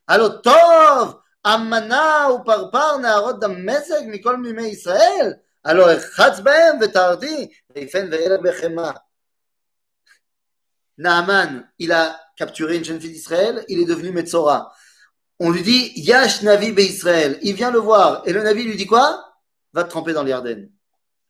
הלא 0.08 0.28
טוב 0.28 1.20
אמנה 1.46 2.26
ופרפר 2.34 2.96
נערות 2.96 3.40
דמשק 3.40 4.00
מכל 4.06 4.36
מימי 4.36 4.66
ישראל, 4.66 5.32
הלא 5.64 5.96
אחץ 5.96 6.40
בהם 6.40 6.76
וטהרתי 6.80 7.48
ויפן 7.74 8.08
ואלה 8.10 8.36
בחמאה. 8.42 8.90
Naaman, 10.96 11.68
il 11.78 11.90
a 11.92 12.16
capturé 12.36 12.76
une 12.76 12.84
jeune 12.84 13.00
fille 13.00 13.10
d'Israël, 13.10 13.64
il 13.68 13.80
est 13.80 13.84
devenu 13.84 14.12
Metzora. 14.12 14.72
On 15.40 15.50
lui 15.50 15.62
dit, 15.62 15.92
Yash 15.96 16.42
Navi 16.42 16.68
Israël. 16.68 17.38
Il 17.42 17.54
vient 17.54 17.72
le 17.72 17.80
voir. 17.80 18.22
Et 18.26 18.32
le 18.32 18.42
Navi 18.42 18.62
lui 18.62 18.76
dit 18.76 18.86
quoi 18.86 19.24
Va 19.72 19.82
te 19.84 19.90
tremper 19.90 20.12
dans 20.12 20.22
l'Yarden. 20.22 20.68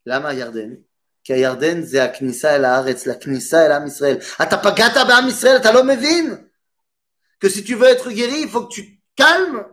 למה 0.09 0.33
ירדן? 0.33 0.75
כי 1.25 1.33
הירדן 1.33 1.83
זה 1.83 2.05
הכניסה 2.05 2.57
אל 2.57 2.64
הארץ, 2.64 3.07
לכניסה 3.07 3.66
אל 3.66 3.72
עם 3.72 3.87
ישראל. 3.87 4.16
אתה 4.43 4.59
פגעת 4.59 4.93
בעם 5.09 5.29
ישראל, 5.29 5.57
אתה 5.57 5.72
לא 5.72 5.85
מבין? 5.85 6.37
Que 7.41 7.49
si 7.49 7.62
tu 7.62 7.75
veux 7.75 7.89
être 7.89 8.11
guéri, 8.11 8.41
il 8.43 8.49
faut 8.49 8.64
que 8.66 8.72
tu 8.72 9.01
calmes 9.16 9.66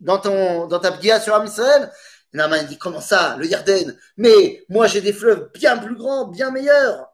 dans, 0.00 0.18
ton, 0.18 0.66
dans 0.66 0.78
ta 0.78 0.92
pgia 0.92 1.18
sur 1.20 1.34
Am 1.34 1.44
Israël. 1.44 1.90
Naaman 2.32 2.66
dit 2.66 2.78
comment 2.78 3.00
ça, 3.00 3.36
le 3.38 3.46
Yarden 3.46 3.96
Mais 4.16 4.64
moi 4.68 4.86
j'ai 4.86 5.00
des 5.00 5.12
fleuves 5.12 5.50
bien 5.54 5.76
plus 5.78 5.96
grands, 5.96 6.26
bien 6.28 6.50
meilleurs. 6.50 7.08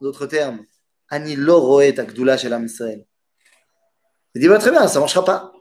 D'autres 0.00 0.26
termes, 0.26 0.64
Ani 1.08 1.36
lo 1.36 1.60
roet 1.60 1.98
akdula 1.98 2.38
shel 2.38 2.52
Am 2.52 2.64
Israël. 2.64 3.04
Il 4.34 4.40
dit 4.40 4.48
bah, 4.48 4.58
très 4.58 4.70
bien, 4.70 4.86
ça 4.88 5.00
marchera 5.00 5.24
pas. 5.24 5.52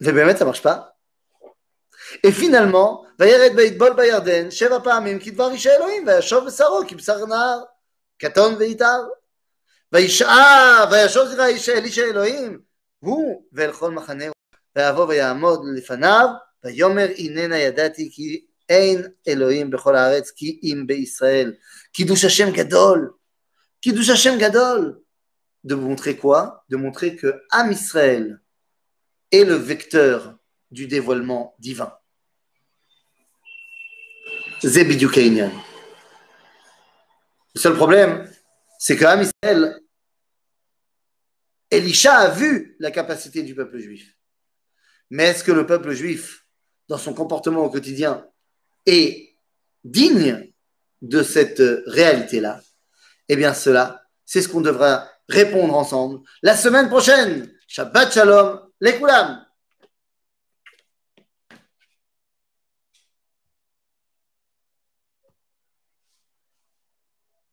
Mais 0.00 0.12
bien, 0.12 0.36
ça 0.36 0.44
marche 0.44 0.62
pas. 0.62 0.89
Et 2.24 2.32
finalement, 2.32 3.04
וירד 3.18 3.52
ויטבול 3.56 3.92
בירדן 3.92 4.50
שבע 4.50 4.78
פעמים 4.84 5.18
כדבר 5.18 5.50
איש 5.50 5.66
האלוהים, 5.66 6.06
וישוב 6.06 6.46
בשרו 6.46 6.80
כבשר 6.88 7.26
נהר, 7.26 7.62
קטון 8.18 8.54
ויתר. 8.54 9.00
וישעה, 9.92 10.84
וישוב 10.90 11.28
זרע 11.28 11.46
איש 11.46 11.68
איש 11.68 11.98
האלוהים, 11.98 12.58
הוא 12.98 13.42
ואל 13.52 13.72
כל 13.72 13.90
מחנהו, 13.90 14.32
ויבוא 14.76 15.06
ויעמוד 15.06 15.60
לפניו, 15.76 16.28
ויאמר 16.64 17.06
הננה 17.18 17.58
ידעתי 17.58 18.10
כי 18.12 18.46
אין 18.68 19.02
אלוהים 19.28 19.70
בכל 19.70 19.96
הארץ 19.96 20.30
כי 20.30 20.60
אם 20.62 20.86
בישראל. 20.86 21.54
קידוש 21.92 22.24
השם 22.24 22.50
גדול, 22.50 23.10
קידוש 23.80 24.08
השם 24.08 24.38
גדול. 24.38 24.98
De 25.66 25.74
montrer 25.74 26.16
quoi 26.16 26.62
De 26.68 26.76
montrer 26.76 27.16
que 27.16 27.42
Am 27.50 27.72
Israël 27.72 28.40
est 29.32 29.44
le 29.44 29.54
vecteur 29.54 30.38
du 30.70 30.86
dévoilement 30.86 31.56
divin. 31.58 31.92
Le 34.63 35.49
seul 37.55 37.75
problème, 37.75 38.29
c'est 38.77 38.93
Israël, 38.93 39.81
Elisha 41.71 42.13
a 42.13 42.29
vu 42.29 42.75
la 42.79 42.91
capacité 42.91 43.41
du 43.41 43.55
peuple 43.55 43.79
juif. 43.79 44.15
Mais 45.09 45.23
est-ce 45.25 45.43
que 45.43 45.51
le 45.51 45.65
peuple 45.65 45.93
juif, 45.93 46.45
dans 46.87 46.99
son 46.99 47.13
comportement 47.13 47.61
au 47.61 47.69
quotidien, 47.71 48.27
est 48.85 49.35
digne 49.83 50.53
de 51.01 51.23
cette 51.23 51.63
réalité-là? 51.87 52.61
Eh 53.29 53.35
bien, 53.35 53.55
cela, 53.55 54.05
c'est 54.25 54.43
ce 54.43 54.47
qu'on 54.47 54.61
devra 54.61 55.09
répondre 55.27 55.73
ensemble 55.75 56.19
la 56.43 56.55
semaine 56.55 56.87
prochaine. 56.87 57.51
Shabbat 57.67 58.13
Shalom, 58.13 58.59
les 58.79 58.93